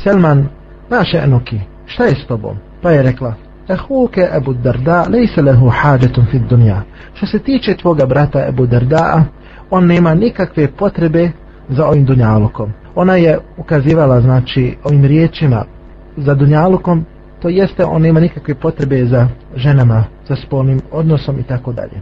Selman, 0.03 0.47
naše 0.89 1.17
enuki, 1.17 1.59
šta 1.85 2.03
je 2.03 2.15
s 2.15 2.27
tobom? 2.27 2.57
Pa 2.81 2.91
je 2.91 3.03
rekla, 3.03 3.33
Ehuke 3.67 4.27
Ebu 4.37 4.53
Darda, 4.53 5.05
lejse 5.09 5.41
lehu 5.41 5.69
hađetum 5.69 6.25
fit 6.31 6.41
dunja. 6.41 6.81
Što 7.13 7.25
se 7.25 7.39
tiče 7.39 7.77
tvoga 7.77 8.05
brata 8.05 8.45
Ebu 8.47 8.65
Darda, 8.65 9.23
on 9.69 9.85
nema 9.85 10.13
nikakve 10.13 10.67
potrebe 10.71 11.31
za 11.69 11.87
ovim 11.87 12.05
dunjalukom. 12.05 12.71
Ona 12.95 13.15
je 13.15 13.39
ukazivala, 13.57 14.21
znači, 14.21 14.77
ovim 14.83 15.05
riječima 15.05 15.63
za 16.17 16.35
dunjalukom, 16.35 17.05
to 17.41 17.49
jeste 17.49 17.85
on 17.85 18.01
nema 18.01 18.19
nikakve 18.19 18.55
potrebe 18.55 19.05
za 19.05 19.27
ženama, 19.55 20.03
za 20.27 20.35
spolnim 20.35 20.81
odnosom 20.91 21.39
i 21.39 21.43
tako 21.43 21.73
dalje. 21.73 22.01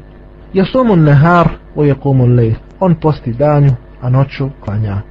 Jasumun 0.53 1.03
nehar 1.03 1.49
u 1.75 1.85
jakumun 1.85 2.35
lej. 2.35 2.55
On 2.79 2.95
posti 2.95 3.33
danju, 3.33 3.71
a 4.01 4.09
noću 4.09 4.49
klanja. 4.65 5.01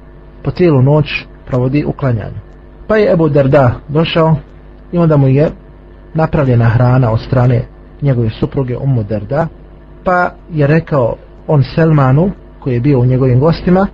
Po 0.43 0.51
cijelu 0.51 0.81
noć 0.81 1.25
provodi 1.47 1.85
u 1.85 1.91
klanjanju. 1.91 2.39
Pa 2.87 2.97
je 2.97 3.11
Ebu 3.13 3.29
Darda 3.29 3.71
došao 3.87 4.35
i 4.91 4.97
onda 4.97 5.17
mu 5.17 5.27
je 5.27 5.49
napravljena 6.13 6.65
hrana 6.65 7.11
od 7.11 7.19
strane 7.21 7.61
njegove 8.01 8.29
supruge 8.29 8.77
Ummu 8.77 9.03
Darda, 9.03 9.47
pa 10.03 10.29
je 10.51 10.67
rekao 10.67 11.15
on 11.47 11.63
Selmanu, 11.75 12.31
koji 12.59 12.73
je 12.73 12.79
bio 12.79 12.99
u 12.99 13.05
njegovim 13.05 13.39
gostima, 13.39 13.87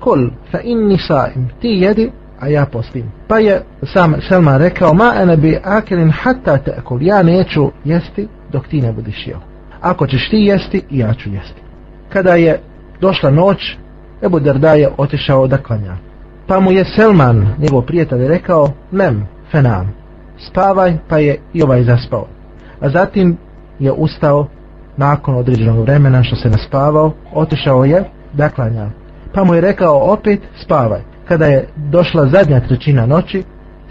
kul 0.00 0.30
fa 0.50 0.60
inni 0.60 0.98
saim, 0.98 1.48
ti 1.60 1.68
jedi, 1.68 2.10
a 2.40 2.48
ja 2.48 2.66
postim. 2.66 3.12
Pa 3.28 3.38
je 3.38 3.62
sam 3.94 4.14
Selman 4.28 4.58
rekao, 4.58 4.94
ma 4.94 5.14
ene 5.22 5.36
bi 5.36 5.58
akelin 5.64 6.10
hatta 6.10 6.58
te 6.58 6.72
ja 7.00 7.22
neću 7.22 7.70
jesti 7.84 8.28
dok 8.52 8.68
ti 8.68 8.80
ne 8.80 8.92
budiš 8.92 9.26
jeo. 9.26 9.40
Ako 9.80 10.06
ćeš 10.06 10.30
ti 10.30 10.36
jesti, 10.36 10.82
ja 10.90 11.14
ću 11.14 11.30
jesti. 11.30 11.62
Kada 12.12 12.34
je 12.34 12.60
došla 13.00 13.30
noć, 13.30 13.76
Ebu 14.22 14.40
Darda 14.40 14.72
je 14.72 14.88
otišao 14.96 15.46
da 15.46 15.58
klanja. 15.58 15.96
Pa 16.46 16.60
mu 16.60 16.72
je 16.72 16.84
Selman, 16.84 17.54
njegov 17.58 17.82
prijatelj, 17.82 18.28
rekao, 18.28 18.70
nem 18.90 19.28
fenam, 19.50 19.94
spavaj, 20.38 20.96
pa 21.08 21.18
je 21.18 21.36
i 21.52 21.62
ovaj 21.62 21.82
zaspao. 21.82 22.26
A 22.80 22.90
zatim 22.90 23.36
je 23.78 23.92
ustao 23.92 24.46
nakon 24.96 25.34
određenog 25.34 25.78
vremena 25.78 26.22
što 26.22 26.36
se 26.36 26.50
naspavao, 26.50 27.12
otišao 27.34 27.84
je 27.84 28.04
da 28.32 28.48
klanja. 28.48 28.90
Pa 29.34 29.44
mu 29.44 29.54
je 29.54 29.60
rekao 29.60 30.12
opet, 30.12 30.40
spavaj. 30.62 31.00
Kada 31.28 31.46
je 31.46 31.68
došla 31.76 32.26
zadnja 32.26 32.60
trećina 32.60 33.06
noći, 33.06 33.42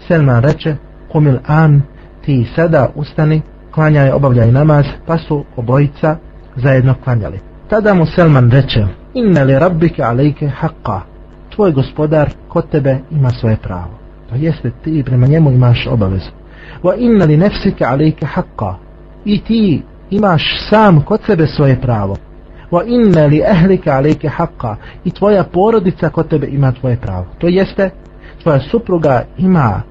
Selman 0.06 0.42
reče, 0.42 0.76
kumil 1.12 1.36
an, 1.46 1.82
ti 2.24 2.46
sada 2.56 2.88
ustani, 2.94 3.42
klanjaj, 3.70 4.10
obavljaj 4.10 4.52
namaz, 4.52 4.84
pa 5.06 5.18
su 5.18 5.44
obojica 5.56 6.16
zajedno 6.56 6.94
klanjali. 7.04 7.40
Tada 7.68 7.94
mu 7.94 8.06
Selman 8.06 8.50
reče, 8.50 8.86
inna 9.14 9.42
li 9.42 9.58
rabbike 9.58 10.02
alejke 10.02 10.50
haqqa, 10.60 11.00
tvoj 11.54 11.72
gospodar 11.72 12.30
kod 12.48 12.70
tebe 12.70 12.98
ima 13.10 13.30
svoje 13.30 13.56
pravo. 13.56 13.98
To 14.28 14.34
jeste 14.34 14.70
ti 14.84 15.02
prema 15.06 15.26
njemu 15.26 15.50
imaš 15.50 15.86
obavezu. 15.86 16.30
Wa 16.82 16.94
inna 16.98 17.24
li 17.24 17.36
nefsike 17.36 17.84
alejke 17.84 18.26
haqqa, 18.26 18.74
i 19.24 19.40
ti 19.40 19.82
imaš 20.10 20.42
sam 20.70 21.02
kod 21.02 21.20
sebe 21.26 21.46
svoje 21.46 21.80
pravo. 21.80 22.16
Wa 22.70 22.82
inna 22.86 23.26
li 23.26 23.42
ahlika 23.44 23.96
alejke 23.96 24.28
haqqa, 24.28 24.76
i 25.04 25.10
tvoja 25.10 25.44
porodica 25.44 26.10
kod 26.10 26.28
tebe 26.28 26.46
ima 26.46 26.72
tvoje 26.72 26.96
pravo. 26.96 27.26
To 27.38 27.48
jeste, 27.48 27.90
tvoja 28.42 28.60
supruga 28.60 29.22
ima 29.38 29.82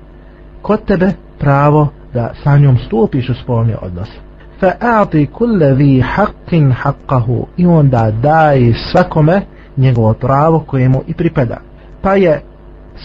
kod 0.62 0.86
tebe 0.86 1.12
pravo 1.40 1.88
da 2.14 2.34
sa 2.44 2.58
njom 2.58 2.78
stupiš 2.78 3.30
u 3.30 3.34
spolni 3.34 3.74
odnos. 3.82 4.10
Fa 4.60 4.72
a'ti 4.82 5.28
kulle 5.28 5.74
vi 5.74 6.04
haqqin 6.16 6.74
haqqahu 6.82 7.46
i 7.58 7.66
onda 7.66 8.12
daj 8.22 8.74
svakome 8.92 9.42
njegovo 9.78 10.14
pravo 10.14 10.60
kojemu 10.60 11.02
i 11.08 11.14
pripada. 11.14 11.58
Pa 12.02 12.16
je 12.16 12.42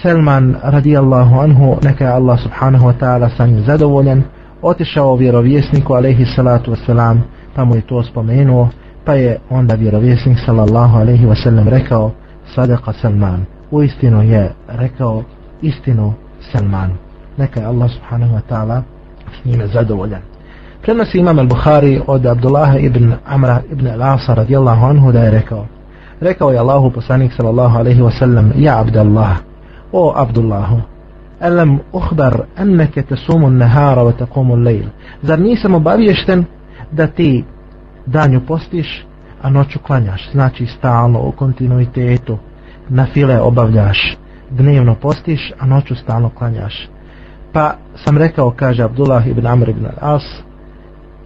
Selman 0.03 0.57
radijallahu 0.63 1.41
anhu, 1.41 1.77
neka 1.83 2.05
je 2.05 2.11
Allah 2.11 2.39
subhanahu 2.41 2.87
wa 2.87 2.95
ta'ala 3.01 3.29
sa 3.37 3.47
njim 3.47 3.65
zadovoljen, 3.65 4.23
otišao 4.63 5.17
vjerovjesniku 5.17 5.95
alaihi 5.95 6.25
salatu 6.37 6.71
wasalam, 6.73 7.19
pa 7.55 7.65
mu 7.65 7.75
je 7.75 7.83
to 7.83 8.03
spomenuo, 8.03 8.69
pa 9.05 9.15
je 9.15 9.39
onda 9.51 9.75
vjerovjesnik 9.75 10.39
sallallahu 10.47 10.99
alaihi 10.99 11.27
wasallam 11.27 11.69
rekao, 11.69 12.11
sadaka 12.55 12.93
Selman, 12.93 13.45
u 13.71 13.83
istinu 13.83 14.23
je 14.23 14.53
rekao 14.69 15.23
istinu 15.63 16.13
Selman. 16.53 16.91
Neka 17.37 17.61
je 17.61 17.67
Allah 17.67 17.91
subhanahu 17.91 18.35
wa 18.35 18.41
ta'ala 18.49 18.83
s 19.41 19.45
njime 19.45 19.67
zadovoljan. 19.67 20.21
Prenosi 20.83 21.19
imam 21.19 21.39
al-Bukhari 21.39 22.01
od 22.07 22.27
Abdullaha 22.27 22.79
ibn 22.79 23.13
Amra 23.27 23.61
ibn 23.73 23.87
al-Asa 23.87 24.35
radijallahu 24.35 24.87
anhu 24.87 25.13
da 25.13 25.21
je 25.21 25.31
rekao, 25.31 25.67
rekao 26.21 26.51
je 26.51 26.59
Allahu 26.59 26.91
poslanik 26.91 27.33
sallallahu 27.33 27.79
alaihi 27.79 28.01
wasallam, 28.01 28.53
ja 28.57 28.81
Abdallah, 28.81 29.37
o 29.93 30.13
Abdullahu, 30.17 30.81
alam 31.41 31.79
uhbar 31.93 32.47
anneke 32.57 33.03
tesumu 33.03 33.51
nahara 33.51 34.03
wa 34.03 34.13
taqumu 34.13 34.57
lejl. 34.57 34.87
Zar 35.23 35.41
nisam 35.41 35.75
obavješten 35.75 36.45
da 36.93 37.07
ti 37.07 37.45
danju 38.07 38.41
postiš, 38.47 39.07
a 39.43 39.51
noću 39.51 39.79
klanjaš, 39.79 40.31
znači 40.33 40.67
stalno 40.67 41.21
u 41.21 41.33
kontinuitetu, 41.33 42.39
na 42.89 43.07
file 43.07 43.41
obavljaš, 43.41 44.17
dnevno 44.51 44.95
postiš, 44.95 45.53
a 45.59 45.67
noću 45.67 45.95
stalno 45.95 46.31
klanjaš. 46.31 46.89
Pa 47.53 47.75
sam 48.05 48.19
rekao, 48.19 48.51
kaže 48.51 48.83
Abdullah 48.83 49.27
ibn 49.27 49.47
Amr 49.47 49.69
ibn 49.69 49.87
al-As, 49.87 50.43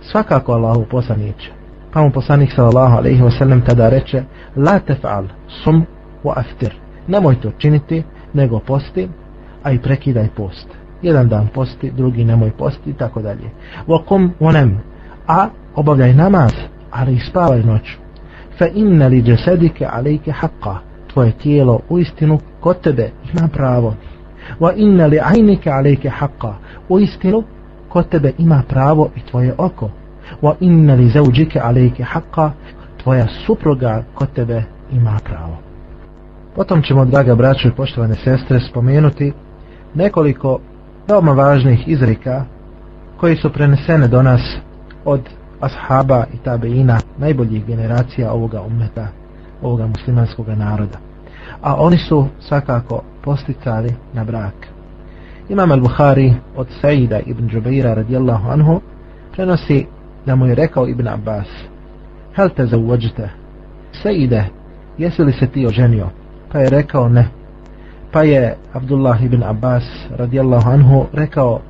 svakako 0.01 0.53
Allahu 0.53 0.85
poslaniće. 0.91 1.51
Pa 1.93 2.03
mu 2.03 2.11
poslanik 2.11 2.53
sallallahu 2.53 2.97
alaihi 2.97 3.23
wa 3.23 3.39
sallam 3.39 3.61
tada 3.61 3.89
reče, 3.89 4.23
la 4.57 4.81
tef'al 4.89 5.25
sum 5.65 5.87
wa 6.25 6.33
aftir. 6.37 6.75
Nemoj 7.09 7.41
to 7.41 7.51
činiti, 7.59 8.03
nego 8.33 8.59
posti, 8.59 9.09
a 9.63 9.73
i 9.73 9.79
prekidaj 9.79 10.29
post. 10.37 10.69
Jedan 11.03 11.29
dan 11.29 11.49
posti, 11.55 11.91
drugi 11.91 12.25
nemoj 12.25 12.51
posti, 12.51 12.91
i 12.91 12.93
tako 12.93 13.23
dalje. 13.23 13.51
Wa 13.87 14.05
kum 14.05 14.33
onem, 14.41 14.79
a 15.27 15.49
obavljaj 15.77 16.15
namaz, 16.15 16.53
ali 16.91 17.15
i 17.15 17.21
spavaj 17.21 17.63
noću. 17.63 17.93
Fa 18.59 18.67
inna 18.67 19.07
li 19.07 19.23
džesedike 19.23 19.87
alejke 19.93 20.33
haqqa, 20.33 20.77
tvoje 21.13 21.33
tijelo 21.33 21.81
u 21.89 21.99
istinu 21.99 22.39
kod 22.61 22.81
tebe 22.81 23.11
ima 23.33 23.49
pravo. 23.49 23.95
wa 24.61 24.73
inna 24.77 25.07
li 25.07 25.21
ajnike 25.21 25.71
alejke 25.71 26.09
haqqa 26.09 26.53
u 26.89 26.99
istinu 27.01 27.43
kod 27.89 28.09
tebe 28.09 28.33
ima 28.39 28.63
pravo 28.69 29.09
i 29.17 29.21
tvoje 29.21 29.55
oko 29.59 29.91
wa 30.43 30.55
inna 30.61 30.95
li 30.95 31.09
zauđike 31.09 31.61
alejke 31.61 32.05
haqqa 32.05 32.51
tvoja 33.03 33.27
supruga 33.47 34.03
kod 34.15 34.33
tebe 34.33 34.63
ima 34.93 35.19
pravo 35.25 35.59
potom 36.55 36.83
ćemo 36.83 37.05
draga 37.05 37.35
braćo 37.35 37.69
i 37.69 37.77
poštovane 37.77 38.15
sestre 38.15 38.61
spomenuti 38.61 39.33
nekoliko 39.95 40.59
veoma 41.09 41.33
važnih 41.33 41.89
izrika 41.89 42.45
koji 43.17 43.37
su 43.37 43.53
prenesene 43.53 44.09
do 44.09 44.23
nas 44.23 44.57
od 45.05 45.21
ashaba 45.61 46.25
i 46.35 46.37
tabeina 46.37 46.99
najboljih 47.19 47.67
generacija 47.67 48.33
ovoga 48.33 48.63
ummeta 48.63 49.09
ovoga 49.63 49.87
muslimanskog 49.87 50.49
naroda 50.49 50.99
a 51.63 51.75
oni 51.75 51.97
su 51.97 52.27
svakako 52.41 53.03
posticali 53.23 53.95
na 54.13 54.25
brak 54.25 54.55
Imam 55.49 55.71
al-Bukhari 55.71 56.35
od 56.57 56.67
Saida 56.81 57.21
ibn 57.21 57.49
Džubeira 57.49 57.95
radijallahu 57.95 58.51
anhu 58.51 58.81
prenosi 59.33 59.87
da 60.27 60.35
mu 60.37 60.47
je 60.47 60.55
rekao 60.55 60.89
Ibn 60.89 61.09
Abbas 61.09 61.47
Hel 62.37 62.49
te 62.49 62.67
zauvođite? 62.67 63.29
Saide, 64.03 64.45
jesi 64.99 65.23
li 65.23 65.33
se 65.33 65.47
ti 65.47 65.67
oženio? 65.67 66.07
Pa 66.53 66.59
je 66.59 66.71
rekao 66.71 67.09
ne. 67.09 67.29
Pa 68.13 68.23
je 68.23 68.57
Abdullah 68.73 69.25
ibn 69.25 69.43
Abbas 69.43 69.85
radijallahu 70.11 70.71
anhu 70.71 71.07
rekao 71.13 71.61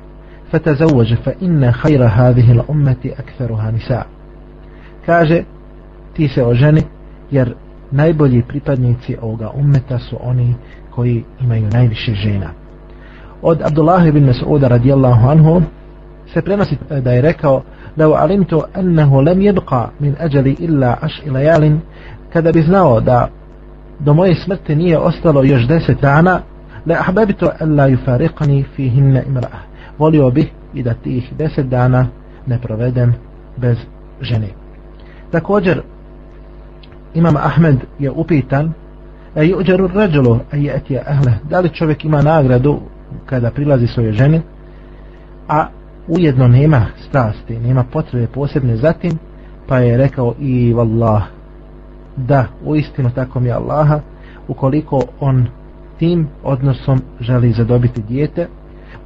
فتزوج 0.51 1.13
فإن 1.13 1.71
خير 1.71 2.03
هذه 2.05 2.51
الأمة 2.51 3.03
أكثرها 3.05 3.71
نساء 3.71 4.05
kaže 5.07 5.43
ti 6.13 6.27
se 6.27 6.43
oženi 6.45 6.81
jer 7.31 7.53
najbolji 7.91 8.41
pripadnici 8.41 9.17
ovoga 9.21 9.49
ummeta 9.49 9.99
su 9.99 10.17
oni 10.21 10.55
koji 10.91 11.23
imaju 11.41 11.67
najviše 11.73 12.13
žena 12.13 12.49
od 13.41 13.61
Abdullah 13.61 14.07
ibn 14.07 14.25
Mas'uda 14.25 14.67
radijallahu 14.67 15.29
anhu 15.29 15.61
se 16.33 16.41
prenosi 16.41 16.77
da 17.01 17.11
je 17.11 17.21
rekao 17.21 17.63
لو 17.97 18.13
علمت 18.15 18.53
أنه 18.53 19.21
لم 19.21 19.41
يبقى 19.41 19.91
من 20.01 20.13
أجلي 20.19 20.55
إلا 20.59 20.97
عشر 21.03 21.31
ليال 21.31 21.79
kada 22.33 22.51
bi 22.51 22.61
znao 22.61 22.99
da 22.99 23.29
do 23.99 24.13
moje 24.13 24.35
smrti 24.35 24.75
nije 24.75 24.97
ostalo 24.97 25.43
još 25.43 25.67
deset 25.67 26.01
dana 26.01 26.39
la 26.85 26.95
ahbabtu 26.99 27.49
an 27.59 27.75
la 27.75 27.87
yufariqani 27.89 28.63
fihinna 28.75 29.21
imra'a 29.23 29.66
volio 29.97 30.31
bih 30.31 30.51
i 30.73 30.83
da 30.83 30.93
tih 30.93 31.33
deset 31.37 31.67
dana 31.67 32.07
ne 32.45 32.61
provedem 32.61 33.13
bez 33.57 33.77
žene. 34.21 34.47
Također 35.31 35.81
Imam 37.13 37.35
Ahmed 37.37 37.77
je 37.99 38.11
upitan 38.11 38.73
e 39.35 39.45
juđeru 39.47 39.87
ređelu 39.87 40.33
a 40.35 40.57
e 40.57 40.59
jetija 40.59 41.01
ahle 41.07 41.33
da 41.49 41.59
li 41.59 41.69
čovjek 41.69 42.05
ima 42.05 42.21
nagradu 42.21 42.79
kada 43.25 43.51
prilazi 43.51 43.87
svoje 43.87 44.11
ženi? 44.11 44.41
A 45.47 45.67
ujedno 46.07 46.47
nema 46.47 46.85
strasti 47.09 47.59
nema 47.59 47.83
potrebe 47.83 48.27
posebne 48.27 48.77
zatim 48.77 49.11
pa 49.67 49.79
je 49.79 49.97
rekao 49.97 50.33
i 50.39 50.73
vallah 50.73 51.23
da 52.17 52.45
u 52.65 52.75
istinu 52.75 53.09
tako 53.09 53.39
mi 53.39 53.51
Allaha 53.51 53.99
ukoliko 54.47 55.01
on 55.19 55.47
tim 55.99 56.27
odnosom 56.43 57.01
želi 57.19 57.51
zadobiti 57.51 58.01
dijete 58.01 58.47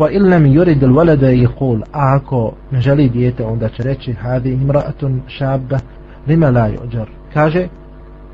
wa 0.01 0.09
illam 0.11 0.45
yurid 0.45 0.83
al 0.83 0.91
walada 0.91 1.29
yaqul 1.29 1.81
ako 1.91 2.53
ne 2.71 2.81
želi 2.81 3.09
dijete 3.09 3.45
onda 3.45 3.69
će 3.69 3.83
reći 3.83 4.13
hadi 4.13 4.57
imra'atun 4.57 5.19
shabba 5.37 5.79
lima 6.27 6.49
la 6.49 6.69
yujar. 6.69 7.05
Kaže 7.33 7.67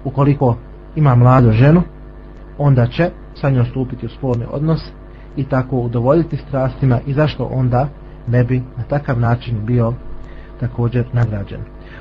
ukoliko 0.03 0.57
ima 0.95 1.15
mladu 1.15 1.51
ženu 1.51 1.81
onda 2.57 2.87
će 2.87 3.09
sa 3.41 3.49
njom 3.49 3.65
stupiti 3.65 4.05
u 4.05 4.09
spolni 4.09 4.45
odnos 4.51 4.81
i 5.35 5.43
tako 5.43 5.77
udovoljiti 5.77 6.37
strastima 6.37 6.99
i 7.07 7.13
zašto 7.13 7.49
onda 7.51 7.87
ne 8.27 8.43
bi 8.43 8.59
na 8.77 8.83
takav 8.83 9.19
način 9.19 9.65
bio 9.65 9.93
također 10.59 11.05
nagrađen. 11.13 11.59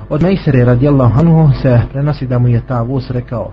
Od 0.09 0.23
Mejsere 0.23 0.65
radijallahu 0.65 1.19
anhu 1.19 1.49
se 1.61 1.81
prenosi 1.91 2.27
da 2.27 2.39
mu 2.39 2.47
je 2.47 2.61
ta 2.67 2.81
vus 2.81 3.09
rekao 3.09 3.51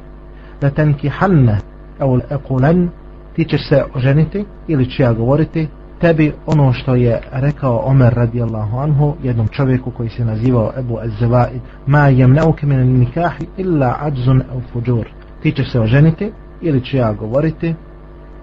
da 0.61 0.71
tenki 0.71 1.09
hanne 1.09 1.59
eul 2.01 2.21
ekulen 2.31 2.89
ti 3.37 3.45
ćeš 3.45 3.69
se 3.69 3.85
oženiti 3.95 4.45
ili 4.69 4.91
ću 4.91 5.03
ja 5.03 5.13
govoriti? 5.13 5.69
Tebi 6.01 6.33
ono 6.47 6.73
što 6.73 6.95
je 6.95 7.21
rekao 7.33 7.83
Omer 7.85 8.15
radijallahu 8.15 8.79
anhu 8.79 9.15
jednom 9.23 9.49
čovjeku 9.49 9.91
koji 9.91 10.09
se 10.09 10.25
nazivao 10.25 10.73
Ebu 10.79 10.99
Ezzevaid 11.05 11.61
ma 11.87 12.09
jem 12.09 12.31
min 12.31 12.79
min 12.79 12.99
nikahi 12.99 13.47
illa 13.57 13.97
ađzun 14.01 14.43
aw 14.55 14.61
fuđur 14.73 15.07
ti 15.43 15.53
ćeš 15.53 15.73
se 15.73 15.81
oženiti 15.81 16.33
ili 16.61 16.85
ću 16.85 16.97
ja 16.97 17.13
govoriti 17.13 17.75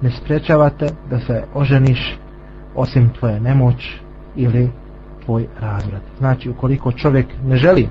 ne 0.01 0.11
sprečavate 0.11 0.87
da 1.09 1.19
se 1.19 1.43
oženiš 1.53 2.17
osim 2.75 3.09
tvoje 3.19 3.39
nemoć 3.39 3.99
ili 4.35 4.69
tvoj 5.25 5.47
razvrat. 5.59 6.01
Znači 6.17 6.49
ukoliko 6.49 6.91
čovjek 6.91 7.25
ne 7.43 7.55
želi 7.55 7.89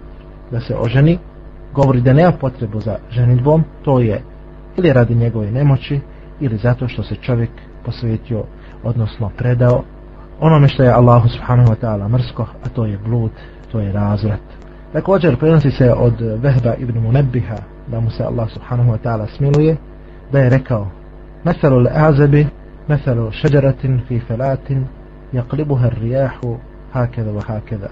da 0.51 0.61
se 0.61 0.77
oženi 0.77 1.19
govori 1.75 2.01
da 2.01 2.13
nema 2.13 2.33
potrebu 2.33 2.81
za 2.81 2.97
ženitbom 3.11 3.65
to 3.85 4.01
je 4.01 4.23
ili 4.77 4.93
radi 4.93 5.15
njegove 5.15 5.51
nemoći 5.51 6.01
ili 6.41 6.57
zato 6.57 6.89
što 6.89 7.03
se 7.03 7.15
čovjek 7.15 7.51
posvetio 7.85 8.45
odnosno 8.85 9.31
predao 9.37 9.83
onome 10.41 10.69
što 10.69 10.83
je 10.83 10.93
Allahu 10.93 11.29
subhanahu 11.29 11.69
wa 11.69 11.77
ta'ala 11.83 12.09
mrsko, 12.09 12.47
a 12.65 12.69
to 12.69 12.85
je 12.87 12.99
blud, 12.99 13.31
to 13.73 13.81
je 13.81 13.93
razvrat. 13.93 14.41
Također 14.93 15.37
prenosi 15.37 15.71
se 15.71 15.93
od 15.93 16.21
Vehba 16.21 16.75
ibn 16.75 16.99
Munebbiha 16.99 17.57
da 17.87 18.01
mu 18.01 18.11
se 18.11 18.25
Allah 18.25 18.51
subhanahu 18.51 18.91
wa 18.91 18.99
ta'ala 19.05 19.27
smiluje 19.37 19.77
da 20.33 20.39
je 20.39 20.51
rekao 20.51 20.87
Mesalu 21.45 21.81
l'azabi, 21.81 22.47
mesalu 22.89 23.31
šeđaratin 23.31 24.01
fi 24.09 24.21
felatin, 24.21 24.85
jaklibuha 25.33 25.89
rijahu, 25.89 26.59
hakeda 26.93 27.31
wa 27.33 27.43
hakeda. 27.47 27.89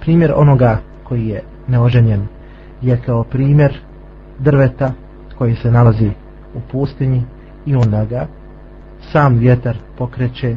Primjer 0.00 0.32
onoga 0.36 0.78
koji 1.04 1.26
je 1.26 1.42
neoženjen 1.68 2.26
je 2.82 3.00
kao 3.06 3.24
primjer 3.24 3.78
drveta 4.38 4.92
koji 5.38 5.54
se 5.56 5.70
nalazi 5.70 6.10
u 6.54 6.60
pustinji 6.72 7.22
i 7.66 7.74
onda 7.74 8.04
ga 8.04 8.26
sam 9.12 9.38
vjetar 9.38 9.76
pokreće 9.98 10.56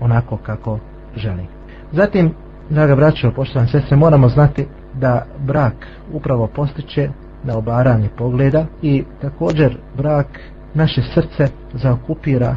onako 0.00 0.36
kako 0.36 0.78
želi. 1.16 1.46
Zatim, 1.92 2.34
draga 2.70 2.96
braćo, 2.96 3.32
poštovane 3.36 3.70
sestre, 3.70 3.96
moramo 3.96 4.28
znati 4.28 4.66
da 4.94 5.26
brak 5.46 5.86
upravo 6.12 6.46
postiče 6.46 7.08
na 7.44 7.56
obaranje 7.56 8.08
pogleda 8.18 8.66
i 8.82 9.04
također 9.20 9.76
brak 9.96 10.26
naše 10.74 11.02
srce 11.14 11.48
zaokupira 11.72 12.56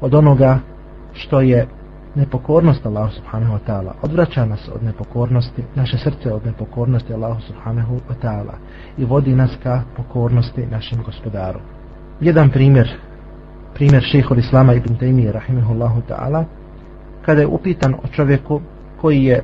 od 0.00 0.14
onoga 0.14 0.58
što 1.12 1.40
je 1.40 1.66
nepokornost 2.14 2.86
Allahu 2.86 3.12
subhanahu 3.12 3.54
wa 3.54 3.58
ta'ala 3.66 3.92
odvraća 4.02 4.44
nas 4.44 4.68
od 4.74 4.82
nepokornosti 4.82 5.62
naše 5.74 5.98
srce 5.98 6.32
od 6.32 6.46
nepokornosti 6.46 7.14
Allahu 7.14 7.40
subhanahu 7.40 7.94
wa 7.94 8.14
ta'ala 8.22 8.54
i 8.98 9.04
vodi 9.04 9.34
nas 9.34 9.50
ka 9.62 9.82
pokornosti 9.96 10.66
našem 10.66 11.02
gospodaru 11.04 11.60
jedan 12.20 12.50
primjer 12.50 12.88
primjer 13.74 14.02
šehol 14.02 14.38
Islama 14.38 14.74
ibn 14.74 14.94
Taymiye 14.94 15.32
rahimehullahu 15.32 16.02
ta'ala 16.08 16.44
kada 17.26 17.40
je 17.40 17.46
upitan 17.46 17.94
o 17.94 18.08
čovjeku 18.12 18.60
koji 19.00 19.24
je 19.24 19.42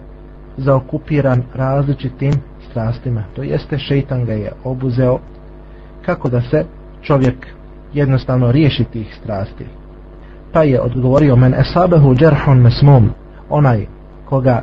zaokupiran 0.56 1.42
različitim 1.54 2.32
strastima 2.70 3.24
to 3.36 3.42
jeste 3.42 3.78
šeitan 3.78 4.24
ga 4.24 4.32
je 4.32 4.52
obuzeo 4.64 5.18
kako 6.06 6.28
da 6.28 6.40
se 6.40 6.64
čovjek 7.02 7.46
jednostavno 7.92 8.52
riješi 8.52 8.84
tih 8.84 9.16
strasti. 9.22 9.64
Pa 10.52 10.62
je 10.62 10.80
odgovorio 10.80 11.36
men 11.36 11.54
esabehu 11.54 12.14
džerhun 12.14 12.58
mesmum 12.58 13.10
onaj 13.48 13.86
koga 14.24 14.62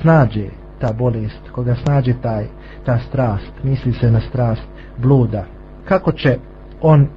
snađe 0.00 0.46
ta 0.80 0.92
bolest 0.92 1.50
koga 1.52 1.74
snađe 1.74 2.14
taj 2.22 2.46
ta 2.84 2.98
strast 2.98 3.52
misli 3.62 3.92
se 3.92 4.10
na 4.10 4.20
strast 4.20 4.62
bluda 4.98 5.44
kako 5.84 6.12
će 6.12 6.38
on 6.80 7.08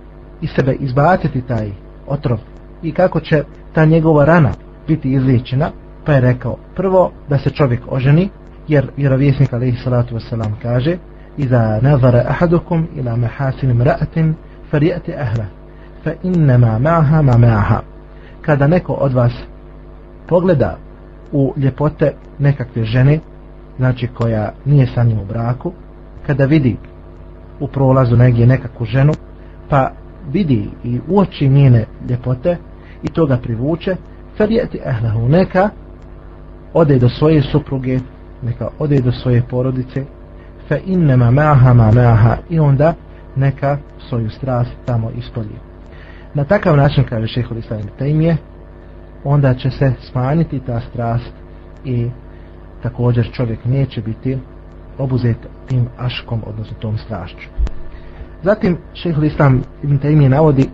iz 0.41 0.49
sebe 0.55 0.73
izbaciti 0.73 1.41
taj 1.41 1.71
otrov 2.07 2.39
i 2.83 2.91
kako 2.91 3.19
će 3.19 3.43
ta 3.73 3.85
njegova 3.85 4.25
rana 4.25 4.51
biti 4.87 5.13
izliječena 5.13 5.71
pa 6.05 6.13
je 6.13 6.21
rekao 6.21 6.57
prvo 6.75 7.11
da 7.29 7.37
se 7.37 7.49
čovjek 7.49 7.81
oženi 7.87 8.29
jer 8.67 8.91
vjerovjesnik 8.97 9.53
alaihi 9.53 9.77
salatu 9.77 10.15
wasalam 10.15 10.51
kaže 10.61 10.97
iza 11.37 11.79
nazara 11.81 12.25
ahadukum 12.29 12.87
ila 12.95 13.15
mahasin 13.15 13.69
mra'atin 13.69 14.33
farijati 14.71 15.13
ahla 15.13 15.45
fa 16.03 16.11
innama 16.23 16.79
ma'aha 16.79 17.21
ma 17.21 17.33
ma'aha. 17.33 17.79
Kada 18.41 18.67
neko 18.67 18.93
od 18.93 19.13
vas 19.13 19.33
pogleda 20.27 20.77
u 21.31 21.53
ljepote 21.57 22.13
nekakve 22.39 22.83
žene 22.83 23.19
znači 23.77 24.07
koja 24.07 24.51
nije 24.65 24.87
sa 24.87 25.03
njim 25.03 25.19
u 25.19 25.25
braku 25.25 25.73
kada 26.27 26.45
vidi 26.45 26.77
u 27.59 27.67
prolazu 27.67 28.17
negdje 28.17 28.47
nekakvu 28.47 28.85
ženu 28.85 29.13
pa 29.69 29.91
vidi 30.31 30.69
i 30.83 30.99
uoči 31.07 31.49
njene 31.49 31.85
ljepote 32.09 32.57
i 33.03 33.07
to 33.07 33.25
ga 33.25 33.37
privuče 33.37 33.95
sad 34.37 34.49
ehlehu 34.85 35.29
neka 35.29 35.69
ode 36.73 36.99
do 36.99 37.09
svoje 37.09 37.41
supruge 37.41 37.99
neka 38.43 38.69
ode 38.79 39.01
do 39.01 39.11
svoje 39.11 39.41
porodice 39.49 40.05
fa 40.67 40.77
innema 40.85 41.31
ma'aha 41.31 41.73
ma 41.73 41.91
ma'aha 41.91 42.35
i 42.49 42.59
onda 42.59 42.93
neka 43.35 43.77
svoju 44.09 44.29
strast 44.29 44.71
tamo 44.85 45.11
ispolji 45.17 45.55
na 46.33 46.43
takav 46.43 46.77
način 46.77 47.03
kaže 47.03 47.27
šehol 47.27 47.57
islam 47.57 47.81
tajmije 47.99 48.37
onda 49.23 49.53
će 49.53 49.69
se 49.69 49.93
smanjiti 49.99 50.59
ta 50.59 50.79
strast 50.79 51.33
i 51.85 52.09
također 52.83 53.31
čovjek 53.31 53.65
neće 53.65 54.01
biti 54.01 54.37
obuzet 54.97 55.37
tim 55.67 55.87
aškom, 55.97 56.41
odnosno 56.45 56.77
tom 56.79 56.97
strašću. 56.97 57.47
Zatim 58.43 58.77
šehr 58.93 59.23
Islam 59.23 59.61
Ibn 59.83 59.97
Taymi 59.97 60.29
navodi 60.29 60.69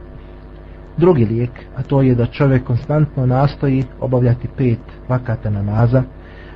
drugi 0.97 1.25
lijek, 1.25 1.49
a 1.75 1.83
to 1.83 2.01
je 2.01 2.15
da 2.15 2.25
čovjek 2.25 2.63
konstantno 2.63 3.25
nastoji 3.25 3.83
obavljati 3.99 4.47
pet 4.57 4.79
vakata 5.09 5.49
namaza, 5.49 6.03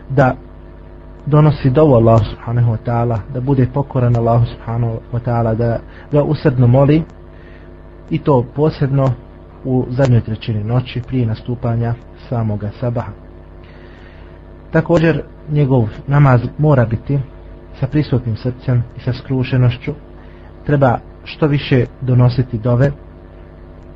da 0.10 0.36
donosi 1.26 1.70
dovo 1.70 1.96
Allah 1.96 2.22
subhanahu 2.30 2.72
wa 2.72 2.78
ta'ala, 2.86 3.20
da 3.34 3.42
bude 3.42 3.68
pokoran 3.74 4.16
Allah 4.16 4.42
subhanahu 4.48 5.00
wa 5.14 5.20
ta'ala, 5.26 5.56
da 5.56 5.80
ga 6.12 6.24
usredno 6.24 6.68
moli 6.68 7.04
i 8.10 8.20
to 8.20 8.46
posebno 8.56 9.10
u 9.66 9.86
zadnjoj 9.90 10.22
trećini 10.22 10.64
noći 10.64 11.02
prije 11.08 11.26
nastupanja 11.26 11.94
samoga 12.30 12.70
sabaha. 12.80 13.12
Također 14.72 15.22
njegov 15.52 15.90
namaz 16.08 16.42
mora 16.58 16.86
biti 16.86 17.20
sa 17.80 17.88
prisutnim 17.88 18.36
srcem 18.36 18.84
i 18.98 19.00
sa 19.00 19.14
skrušenošću. 19.14 19.94
Treba 20.70 21.00
što 21.24 21.48
više 21.48 21.86
donositi 22.02 22.58
dove 22.58 22.92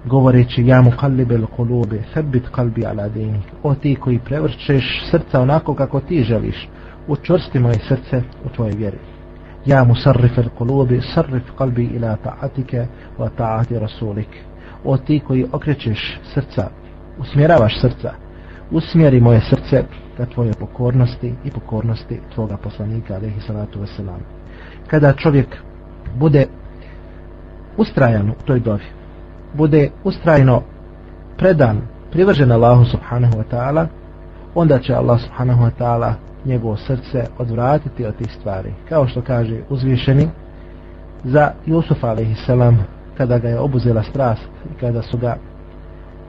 govoreći 0.05 0.67
ja 0.67 0.81
mu 0.81 0.91
kalibel 0.99 1.45
kolube 1.45 2.01
sebit 2.13 2.49
kalbi 2.51 2.85
ala 2.85 3.07
dinik. 3.09 3.43
O 3.63 3.75
ti 3.75 3.95
koji 3.95 4.19
prevrčeš 4.19 5.03
srca 5.11 5.41
onako 5.41 5.75
kako 5.75 5.99
ti 5.99 6.23
želiš 6.23 6.69
učvrsti 7.07 7.59
moje 7.59 7.75
srce 7.87 8.21
u 8.45 8.49
tvojoj 8.49 8.75
vjeri. 8.75 8.97
Ja 9.65 9.83
mu 9.83 9.95
sarrif 9.95 10.37
el 10.37 10.49
kolube 10.49 11.01
sarrif 11.13 11.43
kalbi 11.57 11.85
ila 11.85 12.17
ta'atike 12.23 12.85
wa 13.19 13.29
ta'ati 13.37 13.79
rasulik. 13.79 14.29
O 14.83 14.97
ti 14.97 15.19
koji 15.27 15.45
okrećeš 15.51 16.19
srca 16.33 16.69
usmjeravaš 17.19 17.81
srca 17.81 18.13
usmjeri 18.71 19.19
moje 19.21 19.41
srce 19.49 19.83
ka 20.17 20.25
tvoje 20.25 20.53
pokornosti 20.59 21.33
i 21.45 21.51
pokornosti 21.51 22.19
tvoga 22.33 22.57
poslanika 22.57 23.15
alaihi 23.15 23.41
salatu 23.41 23.79
wasalam 23.79 24.19
kada 24.87 25.13
čovjek 25.13 25.57
bude 26.15 26.47
ustrajan 27.77 28.29
u 28.29 28.33
toj 28.45 28.59
dovi 28.59 28.83
bude 29.53 29.89
ustrajno 30.03 30.61
predan, 31.37 31.81
privržen 32.11 32.51
Allahu 32.51 32.85
subhanahu 32.85 33.33
wa 33.33 33.43
ta'ala, 33.51 33.87
onda 34.55 34.79
će 34.79 34.93
Allah 34.93 35.21
subhanahu 35.21 35.63
wa 35.63 35.71
ta'ala 35.79 36.13
njegovo 36.45 36.77
srce 36.77 37.25
odvratiti 37.37 38.05
od 38.05 38.15
tih 38.15 38.31
stvari. 38.39 38.73
Kao 38.89 39.07
što 39.07 39.21
kaže 39.21 39.59
uzvišeni 39.69 40.27
za 41.23 41.51
Jusuf 41.65 42.03
a.s. 42.03 42.49
kada 43.17 43.37
ga 43.37 43.49
je 43.49 43.59
obuzela 43.59 44.03
strast 44.03 44.49
i 44.75 44.79
kada 44.79 45.01
su 45.01 45.17
ga 45.17 45.35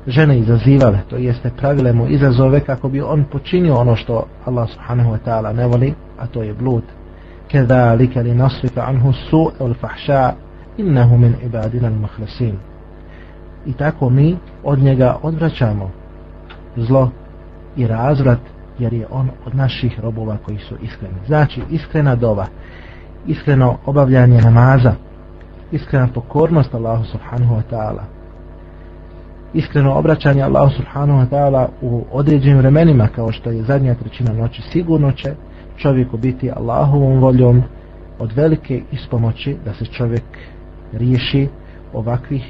žene 0.07 0.39
izazivale, 0.39 0.99
to 1.11 1.17
jeste 1.17 1.51
pravile 1.59 1.93
mu 1.93 2.09
izazove 2.09 2.61
kako 2.61 2.89
bi 2.89 3.01
on 3.01 3.25
počinio 3.33 3.75
ono 3.75 3.97
što 3.97 4.27
Allah 4.45 4.69
subhanahu 4.71 5.11
wa 5.11 5.19
ta'ala 5.27 5.53
ne 5.53 5.67
voli, 5.67 5.95
a 6.19 6.27
to 6.27 6.43
je 6.43 6.55
blud. 6.55 6.83
Kada 7.53 7.95
li 7.95 8.35
nasrifa 8.35 8.83
anhu 8.87 9.13
su 9.13 9.51
il 9.61 9.75
fahša 9.75 10.33
innahu 10.77 11.17
min 11.17 11.35
ibadina 11.43 11.89
al-muhlasin 11.89 12.55
i 13.67 13.73
tako 13.73 14.11
mi 14.11 14.37
od 14.65 14.79
njega 14.79 15.17
odvraćamo 15.23 15.91
zlo 16.77 17.11
i 17.77 17.87
razvrat 17.87 18.39
jer 18.79 18.93
je 18.93 19.07
on 19.11 19.31
od 19.47 19.55
naših 19.55 20.01
robova 20.01 20.37
koji 20.45 20.59
su 20.59 20.77
iskreni. 20.83 21.15
Znači 21.27 21.63
iskrena 21.71 22.15
dova, 22.15 22.47
iskreno 23.27 23.77
obavljanje 23.87 24.41
namaza, 24.41 24.95
iskrena 25.73 26.09
pokornost 26.15 26.75
Allahu 26.75 27.05
subhanahu 27.05 27.55
wa 27.55 27.63
ta'ala, 27.71 28.03
iskreno 29.55 29.95
obraćanje 29.95 30.43
Allahu 30.43 30.71
subhanahu 30.77 31.19
wa 31.21 31.29
ta'ala 31.29 31.69
u 31.83 32.05
određenim 32.13 32.59
vremenima 32.59 33.09
kao 33.09 33.33
što 33.33 33.51
je 33.51 33.63
zadnja 33.63 33.95
trećina 33.95 34.33
noći 34.33 34.63
sigurno 34.63 35.13
će 35.13 35.35
čovjeku 35.77 36.17
biti 36.17 36.51
Allahovom 36.51 37.19
voljom 37.21 37.63
od 38.19 38.33
velike 38.33 38.83
ispomoći 38.93 39.57
da 39.65 39.75
se 39.75 39.85
čovjek 39.85 40.25
riješi 40.99 41.49
ovakvih 41.93 42.43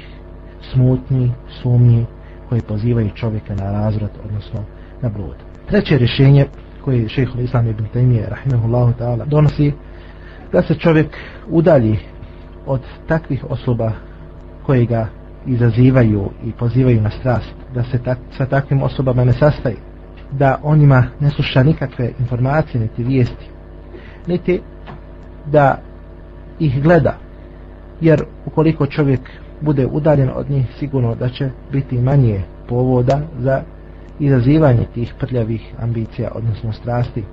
smutni, 0.73 1.31
sumnji 1.61 2.05
koji 2.49 2.61
pozivaju 2.61 3.09
čovjeka 3.15 3.55
na 3.55 3.71
razvrat, 3.71 4.11
odnosno 4.25 4.63
na 5.01 5.09
blud. 5.09 5.35
Treće 5.67 5.97
rješenje 5.97 6.45
koje 6.81 7.09
šehhul 7.09 7.41
Islam 7.41 7.67
ibn 7.67 7.85
Taymiye, 7.93 8.29
rahimahullahu 8.29 8.93
ta'ala, 8.99 9.25
donosi 9.25 9.73
da 10.51 10.61
se 10.61 10.75
čovjek 10.75 11.17
udalji 11.49 11.99
od 12.65 12.81
takvih 13.07 13.45
osoba 13.49 13.91
koje 14.65 14.85
ga 14.85 15.07
izazivaju 15.45 16.29
i 16.45 16.51
pozivaju 16.51 17.01
na 17.01 17.09
strast, 17.09 17.55
da 17.73 17.83
se 17.83 17.97
tak, 17.97 18.17
sa 18.37 18.45
takvim 18.45 18.83
osobama 18.83 19.23
ne 19.23 19.33
sastaje, 19.33 19.75
da 20.31 20.59
onima 20.63 21.03
ne 21.19 21.29
sluša 21.29 21.63
nikakve 21.63 22.11
informacije, 22.19 22.81
niti 22.81 23.03
vijesti, 23.03 23.49
niti 24.27 24.61
da 25.45 25.77
ih 26.59 26.83
gleda, 26.83 27.17
jer 28.00 28.24
ukoliko 28.46 28.86
čovjek 28.86 29.20
bude 29.60 29.86
udaljen 29.86 30.30
od 30.34 30.50
njih 30.50 30.66
sigurno 30.78 31.14
da 31.14 31.28
će 31.28 31.50
biti 31.72 31.98
manje 31.98 32.40
povoda 32.68 33.20
za 33.38 33.62
izazivanje 34.18 34.84
tih 34.94 35.14
prljavih 35.20 35.74
ambicija 35.82 36.30
odnosno 36.34 36.72
strasti 36.72 37.24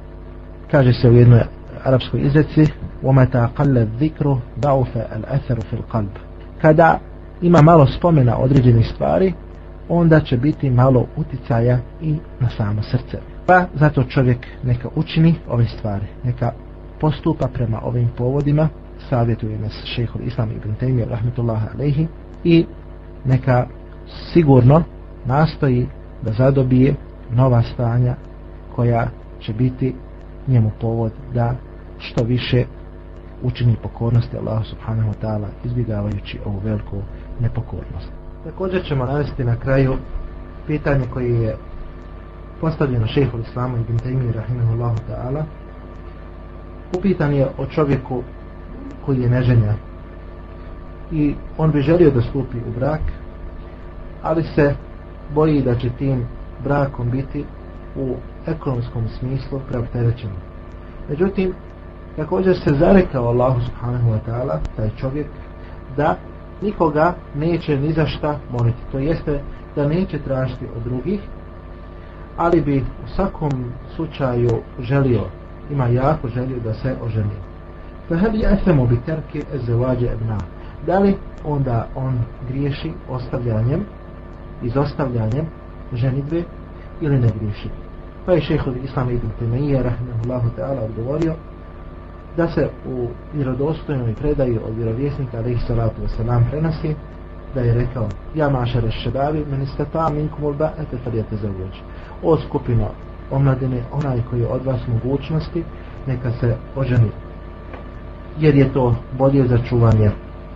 kaže 0.72 0.94
se 0.94 1.10
u 1.10 1.14
jednoj 1.14 1.42
arapskoj 1.84 2.22
izreci 2.22 2.66
وَمَتَا 3.04 3.50
قَلَّ 3.58 3.78
الذِّكْرُ 3.78 4.38
دَعُفَ 4.62 4.98
الْأَثَرُ 4.98 5.60
فِي 5.60 5.76
الْقَلْبِ 5.78 6.10
kada 6.62 7.00
ima 7.42 7.62
malo 7.62 7.88
spomena 7.88 8.38
određenih 8.38 8.88
stvari 8.88 9.34
onda 9.90 10.20
će 10.20 10.38
biti 10.38 10.70
malo 10.70 11.06
uticaja 11.18 11.80
i 12.02 12.16
na 12.40 12.50
samo 12.50 12.82
srce 12.82 13.18
pa 13.46 13.66
zato 13.74 14.04
čovjek 14.04 14.48
neka 14.64 14.90
učini 14.96 15.36
ove 15.50 15.66
stvari 15.66 16.06
neka 16.24 16.52
postupa 17.00 17.48
prema 17.48 17.82
ovim 17.84 18.10
povodima 18.18 18.70
savjetuje 19.11 19.59
nas 19.59 19.73
šehhul 19.85 20.23
Islam 20.23 20.51
ibn 20.51 20.75
Taymiyyah 20.81 21.09
rahmetullahi 21.09 21.67
alejhi 21.75 22.09
i 22.45 22.67
neka 23.25 23.67
sigurno 24.33 24.83
nastoji 25.25 25.87
da 26.23 26.33
zadobije 26.33 26.95
nova 27.31 27.63
stanja 27.63 28.15
koja 28.77 29.09
će 29.41 29.53
biti 29.53 29.95
njemu 30.49 30.71
povod 30.81 31.13
da 31.35 31.55
što 31.99 32.25
više 32.25 32.65
učini 33.43 33.77
pokornosti 33.83 34.37
Allahu 34.37 34.65
subhanahu 34.65 35.11
wa 35.11 35.15
ta'ala 35.23 35.47
izbjegavajući 35.65 36.39
ovu 36.45 36.59
veliku 36.65 37.03
nepokornost. 37.41 38.13
Također 38.45 38.85
ćemo 38.85 39.05
navesti 39.05 39.45
na 39.45 39.57
kraju 39.57 39.95
pitanje 40.67 41.05
koje 41.13 41.43
je 41.43 41.57
postavljeno 42.61 43.07
šehu 43.07 43.39
islamu 43.39 43.77
ibn 43.77 43.99
Taymi 43.99 44.33
rahimahullahu 44.33 44.97
ta'ala 45.11 45.43
upitan 46.99 47.35
je 47.35 47.47
o 47.59 47.67
čovjeku 47.67 48.23
koji 49.07 49.21
je 49.21 49.31
neženja. 49.31 49.75
I 51.13 51.35
on 51.59 51.71
bi 51.71 51.81
želio 51.81 52.11
da 52.11 52.23
stupi 52.23 52.57
u 52.57 52.79
brak 52.79 53.01
ali 54.23 54.43
se 54.43 54.75
boji 55.35 55.63
da 55.63 55.75
će 55.75 55.91
tim 55.91 56.27
brakom 56.65 57.11
biti 57.11 57.45
u 57.97 58.15
ekonomskom 58.47 59.09
smislu 59.19 59.61
preopterećen. 59.69 60.31
Međutim 61.09 61.53
također 62.17 62.57
se 62.57 62.75
zarekao 62.75 63.27
Allahu 63.27 63.61
subhanahu 63.61 64.11
wa 64.11 64.19
ta'ala 64.27 64.59
taj 64.77 64.91
čovjek 65.01 65.27
da 65.97 66.17
nikoga 66.63 67.15
neće 67.35 67.81
ni 67.81 67.93
za 67.93 68.07
šta 68.07 68.39
moliti. 68.51 68.79
To 68.93 68.99
jeste 68.99 69.41
da 69.77 69.89
neće 69.89 70.19
tražiti 70.19 70.67
od 70.77 70.83
drugih 70.83 71.21
ali 72.37 72.61
bi 72.61 72.85
u 73.05 73.09
svakom 73.17 73.51
slučaju 73.97 74.51
želio 74.81 75.21
ima 75.71 75.87
jako 75.87 76.29
želio 76.29 76.59
da 76.65 76.75
se 76.75 76.97
oženi. 77.03 77.52
فهل 78.10 78.36
يأثم 78.36 78.86
بترك 78.86 79.46
الزواج 79.54 80.04
ابناء 80.04 80.42
da 80.88 81.00
li 81.00 81.16
onda 81.44 81.88
on 81.96 82.20
griješi 82.50 82.94
ostavljanjem 83.10 83.86
izostavljanjem 84.64 85.46
ženitbe 85.94 86.44
ili 87.02 87.20
ne 87.20 87.28
griješi 87.40 87.70
pa 88.26 88.32
je 88.32 88.42
šeho 88.42 88.72
Islam 88.84 89.10
ibn 89.10 89.28
Temeije 89.40 89.84
rahimahullahu 89.84 90.50
ta'ala 90.58 90.82
odgovorio 90.86 91.34
da 92.38 92.48
se 92.48 92.70
u 92.88 93.08
vjerodostojnoj 93.34 94.16
predaji 94.16 94.60
od 94.68 94.76
vjerovjesnika 94.76 95.38
alaihi 95.38 95.60
salatu 95.68 96.02
wasalam 96.02 96.42
prenosi 96.50 96.96
da 97.56 97.62
je 97.62 97.74
rekao 97.74 98.08
ja 98.36 98.50
mašare 98.50 98.92
šebavi 98.92 99.46
meni 99.52 99.66
ste 99.66 99.86
ta 99.86 100.10
minkum 100.10 100.44
ulba 100.44 100.72
ete 100.80 100.98
fadijete 101.04 101.36
za 101.36 101.48
uveč 101.48 101.76
o 102.24 102.38
skupino 102.38 102.88
omladine 103.32 103.82
onaj 103.92 104.22
koji 104.30 104.40
je 104.40 104.48
od 104.48 104.66
vas 104.66 104.82
mogućnosti 104.88 105.64
neka 106.08 106.32
se 106.32 106.56
oženi 106.76 107.10
jer 108.38 108.56
je 108.56 108.74
to 108.74 108.96
bolje 109.18 109.48
za 109.48 109.58
čuvanje 109.58 110.12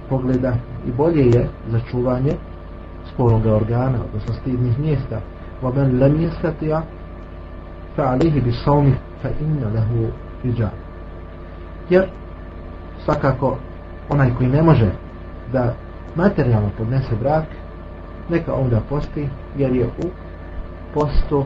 pogleda 0.10 0.54
i 0.88 0.92
bolje 0.92 1.26
je 1.26 1.50
za 1.68 1.80
čuvanje 1.92 2.32
spolnog 3.14 3.46
organa, 3.46 3.98
odnosno 4.06 4.34
stidnih 4.34 4.80
mjesta. 4.80 5.22
وَمَنْ 5.64 6.00
لَمْ 6.00 6.22
يَسْتَطِيَ 6.22 6.82
فَعَلِهِ 7.98 8.42
بِصَوْمِ 8.46 8.94
فَإِنَّ 9.24 9.62
لَهُ 9.76 10.12
رِجَا 10.46 10.70
Jer 11.90 12.06
svakako 13.06 13.58
onaj 14.10 14.34
koji 14.38 14.50
ne 14.50 14.62
može 14.62 14.92
da 15.54 15.74
materijalno 16.16 16.70
podnese 16.78 17.16
brak, 17.16 17.46
neka 18.30 18.54
onda 18.54 18.82
posti 18.90 19.30
jer 19.58 19.76
je 19.76 19.86
u 19.86 20.10
posto 20.94 21.46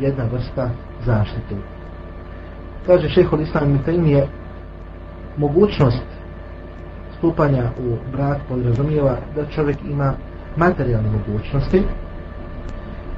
jedna 0.00 0.24
vrsta 0.32 0.70
zaštite. 1.04 1.56
Kaže 2.86 3.08
šehol 3.08 3.40
Islam 3.40 3.80
mi 3.86 4.10
je 4.10 4.28
mogućnost 5.37 6.03
stupanja 7.17 7.63
u 7.79 7.95
brak 8.11 8.37
podrazumijeva 8.49 9.17
da 9.35 9.45
čovjek 9.45 9.77
ima 9.89 10.13
materijalne 10.57 11.09
mogućnosti, 11.11 11.83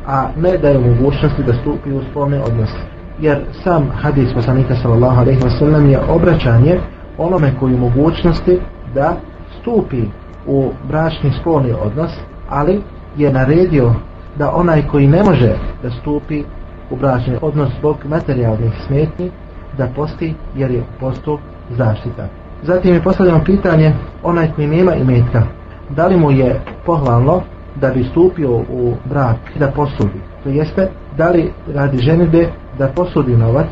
a 0.07 0.27
ne 0.37 0.57
da 0.57 0.69
je 0.69 0.79
mogućnosti 0.79 1.43
da 1.43 1.53
stupi 1.53 1.91
u 1.91 2.01
spolne 2.11 2.41
odnose. 2.41 2.79
Jer 3.19 3.37
sam 3.63 3.89
hadis 3.89 4.33
poslanika 4.33 4.75
sallallahu 4.75 5.21
alaihi 5.21 5.39
wa 5.39 5.59
sallam 5.59 5.89
je 5.89 5.99
obraćanje 6.09 6.79
onome 7.17 7.53
koji 7.59 7.77
mogućnosti 7.77 8.59
da 8.93 9.15
stupi 9.61 10.03
u 10.47 10.71
bračni 10.87 11.31
spolni 11.41 11.73
odnos, 11.81 12.11
ali 12.49 12.81
je 13.17 13.33
naredio 13.33 13.93
da 14.35 14.55
onaj 14.55 14.87
koji 14.87 15.07
ne 15.07 15.23
može 15.23 15.55
da 15.83 15.89
stupi 15.89 16.43
u 16.89 16.95
bračni 16.95 17.37
odnos 17.41 17.69
zbog 17.79 17.97
materijalnih 18.05 18.71
smetnji, 18.87 19.31
da 19.77 19.87
posti 19.95 20.33
jer 20.55 20.71
je 20.71 20.83
postup 20.99 21.39
zaštita. 21.70 22.28
Zatim 22.62 22.94
je 22.94 23.02
postavljeno 23.02 23.44
pitanje 23.44 23.92
onaj 24.22 24.52
koji 24.52 24.66
nema 24.66 24.94
imetka, 24.94 25.42
da 25.88 26.06
li 26.06 26.16
mu 26.16 26.30
je 26.30 26.60
pohvalno 26.86 27.42
da 27.80 27.90
bi 27.90 28.04
stupio 28.04 28.50
u 28.50 28.94
brak 29.04 29.36
da 29.58 29.70
posudi. 29.70 30.20
To 30.42 30.48
jeste, 30.48 30.88
da 31.16 31.30
li 31.30 31.52
radi 31.74 31.98
ženide 31.98 32.48
da 32.78 32.88
posudi 32.88 33.36
novac, 33.36 33.66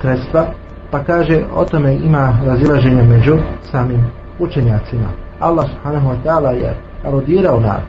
sredstva, 0.00 0.46
pa 0.90 1.04
kaže 1.04 1.42
o 1.54 1.64
tome 1.64 1.94
ima 1.94 2.38
razilaženje 2.46 3.02
među 3.02 3.36
samim 3.62 4.06
učenjacima. 4.38 5.08
Allah 5.40 5.66
subhanahu 5.70 6.08
wa 6.08 6.16
ta'ala 6.24 6.50
je 6.50 6.76
aludirao 7.04 7.60
na 7.60 7.80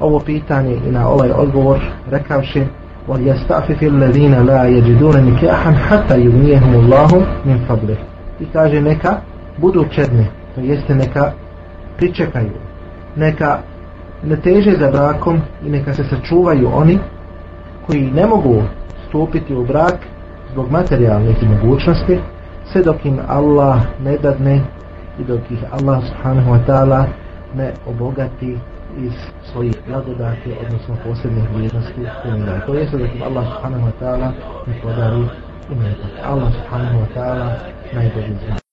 ovo 0.00 0.20
pitanje 0.20 0.76
i 0.88 0.90
na 0.90 1.08
ovaj 1.08 1.30
odgovor 1.30 1.78
rekavši 2.10 2.64
وَلْيَسْتَعْفِفِ 3.08 3.82
الَّذِينَ 3.82 4.34
لَا 4.46 4.64
يَجِدُونَ 4.64 5.16
نِكَاحًا 5.16 5.72
حَتَّى 5.72 6.16
يُغْنِيهُمُ 6.24 6.74
اللَّهُ 6.74 7.26
مِنْ 7.44 7.58
فَضْلِهِ 7.68 7.98
i 8.39 8.45
kaže 8.53 8.81
neka 8.81 9.21
budu 9.57 9.85
čedne 9.91 10.25
to 10.55 10.61
jeste 10.61 10.95
neka 10.95 11.31
pričekaju 11.97 12.51
neka 13.15 13.59
ne 14.23 14.35
teže 14.35 14.71
za 14.79 14.91
brakom 14.91 15.41
i 15.65 15.69
neka 15.69 15.93
se 15.93 16.03
sačuvaju 16.03 16.69
oni 16.73 16.99
koji 17.87 18.11
ne 18.11 18.25
mogu 18.25 18.63
stupiti 19.07 19.55
u 19.55 19.65
brak 19.65 19.95
zbog 20.51 20.71
materijalnih 20.71 21.37
mogućnosti 21.49 22.19
sve 22.71 22.83
dok 22.83 23.05
im 23.05 23.19
Allah 23.27 23.81
ne 24.03 24.17
dadne 24.17 24.61
i 25.19 25.23
dok 25.23 25.51
ih 25.51 25.63
Allah 25.71 26.03
subhanahu 26.03 26.51
wa 26.51 26.59
ta'ala 26.67 27.05
ne 27.55 27.71
obogati 27.85 28.57
iz 28.97 29.13
svojih 29.51 29.75
blagodati, 29.87 30.53
odnosno 30.65 30.95
posebnih 31.03 31.43
vrijednosti 31.53 32.01
umira. 32.25 32.65
To 32.65 32.73
jeste 32.73 32.97
da 32.97 33.05
im 33.05 33.23
Allah 33.23 33.45
subhanahu 33.53 33.87
wa 33.87 33.91
ta'ala 34.01 34.31
ne 34.67 34.73
podari 34.83 35.23
imetak. 35.71 36.11
Allah 36.25 36.53
subhanahu 36.53 36.99
wa 36.99 37.07
ta'ala 37.15 37.47
najbolji 37.93 38.35
zna. 38.45 38.68